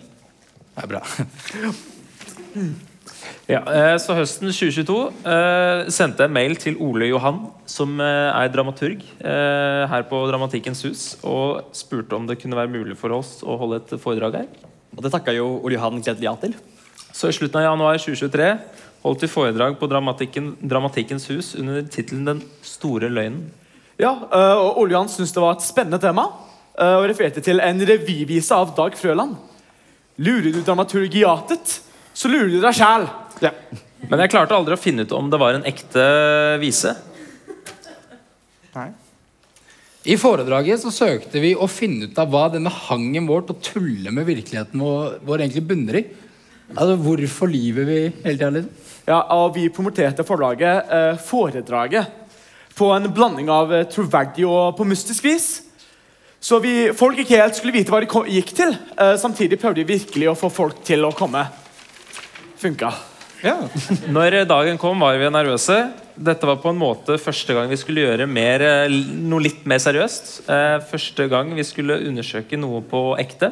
[0.74, 1.04] Det er bra.
[3.44, 4.94] Ja, eh, så høsten 2022
[5.28, 10.84] eh, sendte jeg mail til Ole Johan, som eh, er dramaturg eh, her på Dramatikkens
[10.88, 14.48] hus, og spurte om det kunne være mulig for oss å holde et foredrag her.
[14.96, 16.56] Og det takka jo Ole Johan gledelig ja til.
[17.12, 18.48] Så i slutten av januar 2023
[19.04, 23.50] holdt i foredrag på Dramatikken, Dramatikkens hus under tittelen 'Den store løgnen'.
[24.00, 26.30] Ja, eh, og Ole Johan syntes det var et spennende tema,
[26.80, 29.36] eh, og refererte til en revyvise av Dag Frøland.
[30.18, 31.80] Lurer du dramaturgiatet,
[32.14, 33.08] så lurer du deg sjæl.
[34.10, 36.96] Men jeg klarte aldri å finne ut om det var en ekte vise.
[38.76, 38.90] Nei.
[40.04, 43.64] I foredraget så søkte vi å finne ut av hva denne hangen vår til å
[43.64, 46.04] tulle med virkeligheten vår, vår egentlig bunner i.
[46.74, 48.50] Altså Hvorfor lyver vi hele tida?
[48.58, 48.83] Liksom?
[49.04, 52.22] Ja, og vi promoterte forlaget eh, Foredraget
[52.74, 55.48] på en blanding av eh, troverdig og på mystisk vis.
[56.44, 58.72] Så vi, folk ikke helt skulle vite hva de gikk til.
[58.96, 61.44] Eh, samtidig prøvde vi virkelig å få folk til å komme.
[62.60, 62.94] Funka.
[64.16, 65.78] Når dagen kom, var vi nervøse.
[66.16, 68.98] Dette var på en måte første gang vi skulle gjøre mer, eh,
[69.28, 70.48] noe litt mer seriøst.
[70.48, 73.52] Eh, første gang vi skulle undersøke noe på ekte.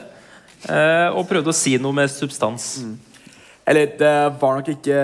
[0.70, 2.86] Eh, og prøvde å si noe med substans.
[3.68, 5.02] Eller det var nok ikke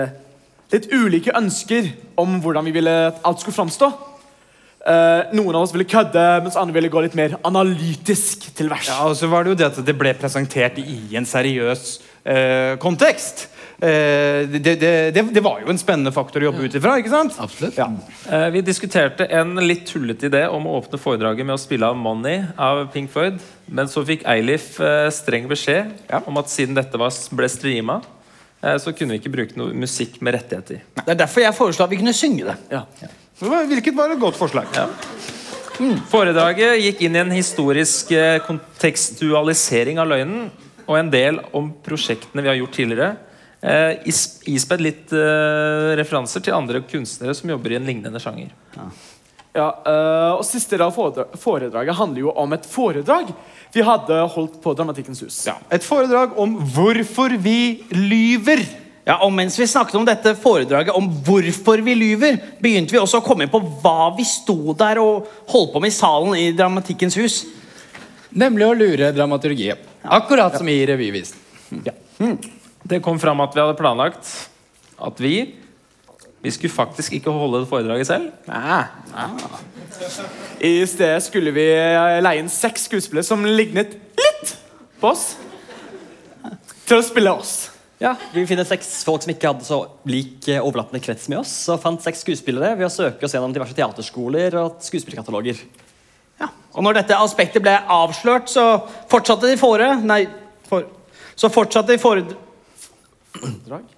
[0.72, 3.88] litt ulike ønsker om hvordan vi ville at alt skulle framstå.
[4.88, 8.88] Eh, noen av oss ville kødde, mens andre ville gå litt mer analytisk til vers.
[8.88, 11.82] Ja, og så var det jo det at det ble presentert i en seriøs
[12.24, 13.48] eh, kontekst.
[13.82, 16.94] eh, det, det, det, det var jo en spennende faktor å jobbe ut ifra.
[17.02, 17.36] ikke sant?
[17.42, 17.76] Absolutt.
[17.76, 17.88] Ja.
[18.30, 21.96] Eh, Vi diskuterte en litt tullete idé om å åpne foredraget med å spille av
[21.98, 23.40] 'Money' av Pink Floyd.
[23.68, 25.90] Men så fikk Eilif eh, streng beskjed
[26.24, 28.00] om at siden dette var, ble streama,
[28.82, 30.80] så kunne vi ikke bruke noe musikk med rettigheter.
[30.98, 32.56] Det er derfor jeg foreslo at vi kunne synge det.
[33.70, 34.66] Hvilket var et godt forslag.
[36.10, 40.48] Foredraget gikk inn i en historisk eh, kontekstualisering av løgnen
[40.88, 43.10] og en del om prosjektene vi har gjort tidligere.
[43.62, 48.50] Eh, is- ispedd litt eh, referanser til andre kunstnere som jobber i en lignende sjanger.
[49.56, 50.96] Ja, eh, og Siste del av
[51.40, 53.32] foredraget handler jo om et foredrag
[53.72, 55.38] vi hadde holdt på Dramatikkens hus.
[55.72, 58.62] Et foredrag om hvorfor vi lyver.
[59.08, 63.22] Ja, og mens vi snakket om dette foredraget om hvorfor vi lyver, begynte vi også
[63.22, 66.50] å komme inn på hva vi sto der og holdt på med i salen i
[66.56, 67.38] Dramatikkens hus.
[68.36, 69.80] Nemlig å lure dramaturgiet.
[70.04, 71.40] Akkurat som i revyvisen.
[72.88, 74.28] Det kom fram at vi hadde planlagt
[74.98, 75.34] at vi
[76.42, 78.28] vi skulle faktisk ikke holde det foredraget selv.
[78.46, 78.84] Nei.
[80.62, 84.54] I stedet skulle vi eh, leie inn seks skuespillere som lignet litt
[85.00, 85.32] på oss,
[86.86, 87.56] til å spille oss.
[87.98, 91.54] Ja, Vi finner seks folk som ikke hadde så lik eh, overlappende krets med oss.
[91.72, 95.64] Og fant seks skuespillere ved å søke oss gjennom diverse teaterskoler og skuespillerkataloger.
[96.78, 99.88] Og når dette aspektet ble avslørt, så fortsatte de fore...
[100.06, 100.20] Nei,
[100.68, 100.86] for,
[101.34, 102.22] så fortsatte de fore...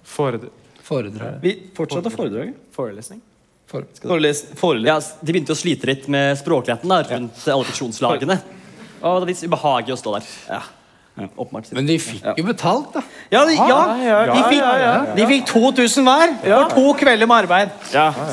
[0.07, 0.60] Foredrag.
[0.91, 1.37] Foredrag.
[1.43, 2.57] Vi fortsatte foredraget.
[2.75, 3.21] Forelesning.
[3.71, 8.35] Foreles, forele- Ja, De begynte å slite litt med språkligheten da, rundt alle fiksjonslagene.
[9.01, 10.31] Og det var litt ubehagelig å stå der.
[10.51, 10.61] Ja.
[11.75, 13.01] Men de fikk jo betalt, da.
[13.33, 17.27] Ja, de, ja, ja, de fikk, ja, ja, de fikk 2000 hver for to kvelder
[17.27, 17.73] med arbeid.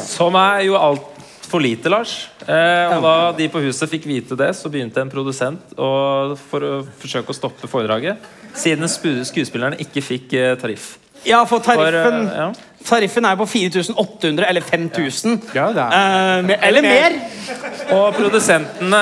[0.06, 2.12] Som er jo altfor lite, Lars.
[2.46, 5.90] Eh, og da de på huset fikk vite det, så begynte en produsent å,
[6.48, 8.22] for å forsøke å stoppe foredraget.
[8.59, 10.94] Siden skuespillerne ikke fikk eh, tariff.
[11.27, 12.53] Ja, for tariffen, For, eh, ja.
[12.87, 15.41] tariffen er på 4800 eller 5000.
[15.55, 15.89] Ja, Ja.
[15.89, 17.16] Eh, eller mer.
[17.91, 19.01] Og produsentene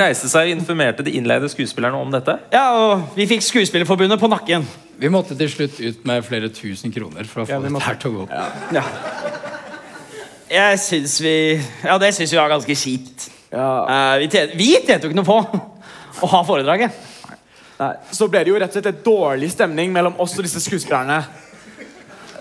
[0.00, 2.38] reiste seg og informerte de innleide skuespillerne om dette.
[2.52, 4.66] Ja, og vi fikk Skuespillerforbundet på nakken.
[4.98, 8.10] Vi måtte til slutt ut med flere tusen kroner for å få det her til
[8.10, 8.72] å gå opp.
[8.74, 8.82] Ja.
[10.48, 11.34] Jeg syns vi
[11.84, 13.28] Ja, det syns vi var ganske kjipt.
[13.52, 14.18] Eh,
[14.56, 15.38] vi tjente jo ikke noe på
[16.22, 16.92] å ha foredraget.
[17.78, 20.58] Nei, så ble det jo rett og slett et dårlig stemning mellom oss og disse
[20.64, 21.20] skuespillerne.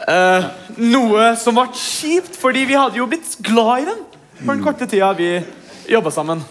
[0.08, 0.46] Eh,
[0.80, 4.04] noe som var kjipt, fordi vi hadde jo blitt glad i den
[4.38, 5.34] for den korte tida vi
[5.92, 6.44] jobba sammen.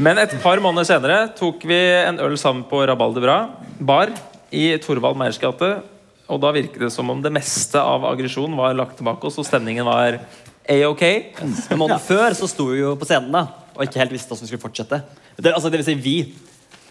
[0.00, 3.36] Men et par måneder senere tok vi en øl sammen på Rabalder Bra
[3.76, 4.14] bar
[4.48, 5.74] i Torvald Meyers gate.
[6.32, 9.44] Og da virket det som om det meste av aggresjonen var lagt tilbake oss, og
[9.44, 10.22] stemningen var
[10.64, 11.04] a-ok.
[11.42, 14.44] En måned før så sto vi jo på scenen da og ikke helt visste hvordan
[14.44, 14.98] vi skulle fortsette.
[15.36, 16.16] Det, altså, det vil si vi.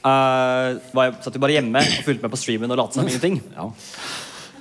[0.02, 3.38] Uh, var, satt jo bare hjemme og fulgte med på streamen og lot som ingenting.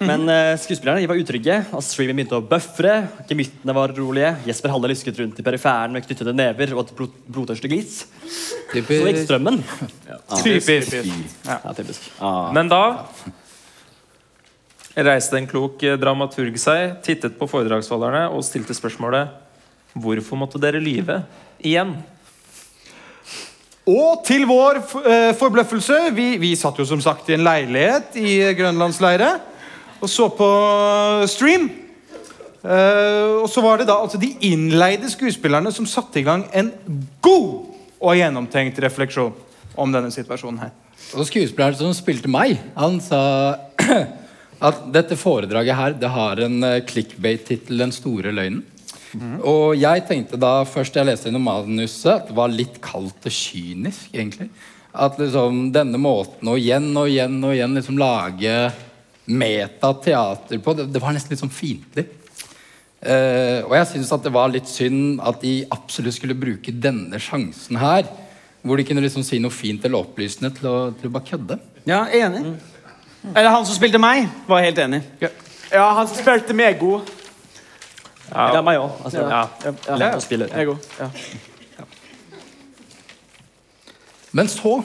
[0.01, 2.95] Men uh, skuespillerne var utrygge, og streamen begynte å bøfre.
[3.29, 4.31] Gemyttene var rolige.
[4.49, 7.99] Jesper Halle lysket rundt i periferen med knyttede never og et blod, blodtørste glis.
[8.25, 9.61] Så gikk strømmen.
[10.41, 10.97] Typisk.
[11.45, 12.09] Ja, typisk.
[12.57, 12.83] Men da
[15.05, 19.37] reiste en klok eh, dramaturg seg, tittet på foredragsholderne og stilte spørsmålet
[20.01, 21.17] Hvorfor måtte dere lyve
[21.67, 21.97] igjen?
[23.91, 28.35] Og til vår eh, forbløffelse vi, vi satt jo som sagt i en leilighet i
[28.59, 29.50] grønlandsleiret
[30.01, 30.49] og så på
[31.31, 31.69] stream.
[32.61, 36.73] Eh, og så var det da altså de innleide skuespillerne som satte i gang en
[37.25, 37.71] god
[38.01, 39.33] og gjennomtenkt refleksjon
[39.81, 40.75] om denne situasjonen her.
[41.17, 43.23] Og skuespilleren som spilte meg, han sa
[44.69, 48.67] at dette foredraget her det har en eh, clickbait-tittel 'Den store løgnen'.
[49.43, 53.35] Og jeg tenkte da først jeg leste gjennom manuset, at det var litt kaldt og
[53.35, 54.13] kynisk.
[54.15, 54.51] egentlig.
[54.95, 58.55] At liksom denne måten å igjen og igjen og igjen liksom lage
[59.27, 62.07] metateater på, det, det var nesten litt sånn fiendtlig.
[63.01, 67.21] Uh, og jeg syns at det var litt synd at de absolutt skulle bruke denne
[67.23, 68.09] sjansen her,
[68.61, 71.57] hvor de kunne liksom si noe fint eller opplysende til å, til å bare kødde.
[71.89, 72.43] Ja, enig.
[73.31, 75.01] Eller han som spilte meg, var helt enig.
[75.71, 77.09] Ja, han spilte meg god.
[78.31, 79.01] Ja, meg òg.
[79.05, 79.41] Altså, Ja.
[79.65, 79.97] ja.
[79.97, 80.49] Lett å spille.
[80.53, 80.91] Jeg òg.
[81.01, 81.09] Ja.
[84.33, 84.77] Men så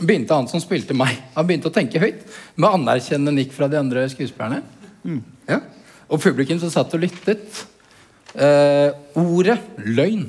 [0.00, 2.24] begynte han som spilte meg, han begynte å tenke høyt.
[2.58, 4.60] Med anerkjennende nikk fra de andre skuespillerne.
[5.48, 5.60] Ja.
[6.10, 7.64] Og publikum som satt og lyttet.
[8.36, 10.26] Eh, ordet løgn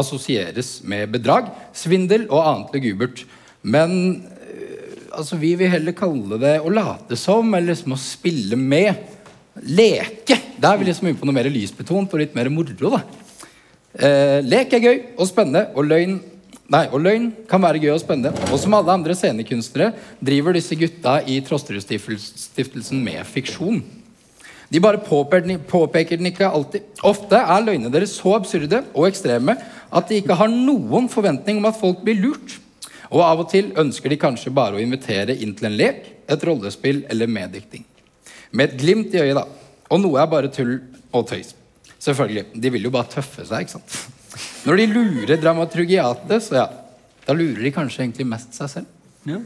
[0.00, 3.24] assosieres med bedrag, svindel og annet lugubert.
[3.62, 3.92] Men
[4.46, 9.08] eh, altså, vi vil heller kalle det å late som, eller liksom å spille med.
[9.60, 10.38] Leke.
[10.60, 12.94] Der er vi liksom inne på noe mer lysbetont og litt mer moro.
[12.96, 13.02] da.
[13.90, 16.20] Eh, lek er gøy og spennende, og løgn
[16.70, 18.30] Nei, og løgn kan være gøy og spennende.
[18.54, 19.90] Og som alle andre scenekunstnere
[20.22, 23.80] driver disse gutta i Trosterud-stiftelsen med fiksjon.
[24.70, 26.86] De bare påpeker den, ikke alltid.
[27.02, 29.56] Ofte er løgnene deres så absurde og ekstreme
[29.90, 32.60] at de ikke har noen forventning om at folk blir lurt.
[33.10, 36.46] Og av og til ønsker de kanskje bare å invitere inn til en lek, et
[36.46, 37.82] rollespill eller meddikting.
[38.54, 39.42] Med et glimt i øyet, da.
[39.90, 40.76] Og noe er bare tull
[41.10, 41.50] og tøys.
[41.98, 42.46] Selvfølgelig.
[42.54, 44.19] De vil jo bare tøffe seg, ikke sant.
[44.66, 46.66] Når de lurer dramaturgiatet, så ja,
[47.26, 49.40] da lurer de kanskje egentlig mest seg selv.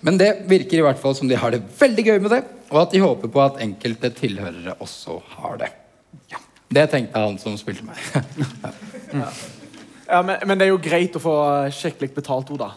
[0.00, 2.82] Men det virker i hvert fall som de har det veldig gøy med det, og
[2.84, 5.70] at de håper på at enkelte tilhørere også har det.
[6.30, 6.38] Ja,
[6.70, 7.98] Det tenkte han som spilte meg.
[10.08, 11.32] Ja, men, men det er jo greit å få
[11.74, 12.68] skikkelig betalt ord, da.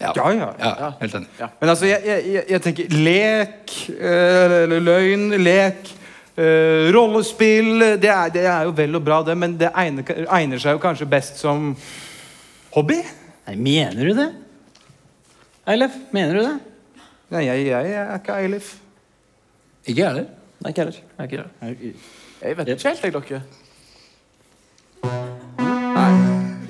[0.00, 0.48] Ja, Ja, ja.
[0.80, 1.26] ja helt enig.
[1.60, 5.90] Men altså, jeg, jeg, jeg- tenker lek, eller løgn, lek,
[6.40, 10.62] eh, rollespill det er, det er jo vel og bra, det, men det egner, egner
[10.62, 11.74] seg jo kanskje best som
[12.74, 12.98] hobby?
[13.46, 14.28] Nei, mener du det?
[15.70, 16.58] Eilef, mener du det?
[17.30, 18.72] Nei, jeg, jeg er ikke Eilif.
[19.86, 20.26] Ikke jeg heller.
[20.60, 21.00] Nei, ikke heller.
[21.18, 21.50] Nei, ikke heller.
[22.40, 23.42] Jeg vet ikke helt, jeg, dere.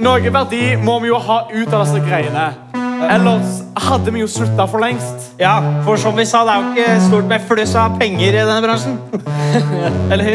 [0.01, 2.80] Noe verdi må vi jo ha ut av disse greiene.
[3.09, 5.31] Ellers hadde vi jo slutta for lengst.
[5.41, 5.55] Ja,
[5.87, 8.63] for som vi sa, det er jo ikke stort med fluss av penger i denne
[8.65, 8.95] bransjen.
[10.13, 10.29] Eller?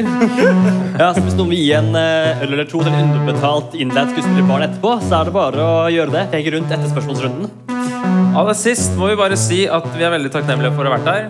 [0.95, 4.07] Ja, så Hvis noen vil gi en eh, øl eller to til en underbetalt innleid
[4.13, 6.23] skuespillerbarn etterpå, så er det bare å gjøre det.
[6.33, 7.45] Tenk rundt etter spørsmålsrunden.
[8.35, 11.09] Aller sist må vi bare si at vi er veldig takknemlige for å ha vært
[11.11, 11.23] her.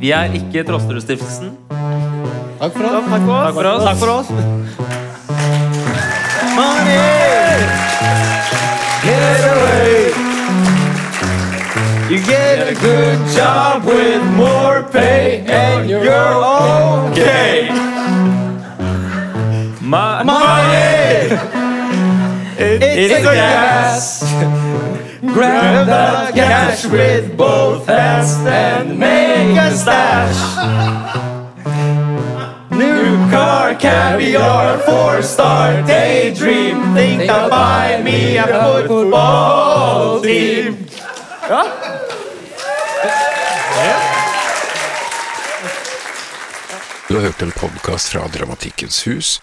[0.00, 1.48] Vi er ikke Trosterud-stiftelsen.
[2.60, 2.92] Takk for oss.
[3.12, 3.44] Takk for oss.
[3.46, 3.84] Takk for oss.
[3.86, 4.28] Takk for oss.
[12.08, 16.06] You get a good job with more pay and you're
[17.10, 17.68] okay.
[19.82, 21.28] Ma Money!
[22.58, 24.22] It's a gas.
[25.20, 30.40] Grab the cash with both hands and make a stash.
[32.70, 33.15] New
[33.46, 36.94] car, caviar, four-star daydream.
[36.94, 38.46] Think I'll buy me a
[38.86, 40.76] football team.
[47.08, 49.42] Du har hørt en podkast fra Dramatikkens hus.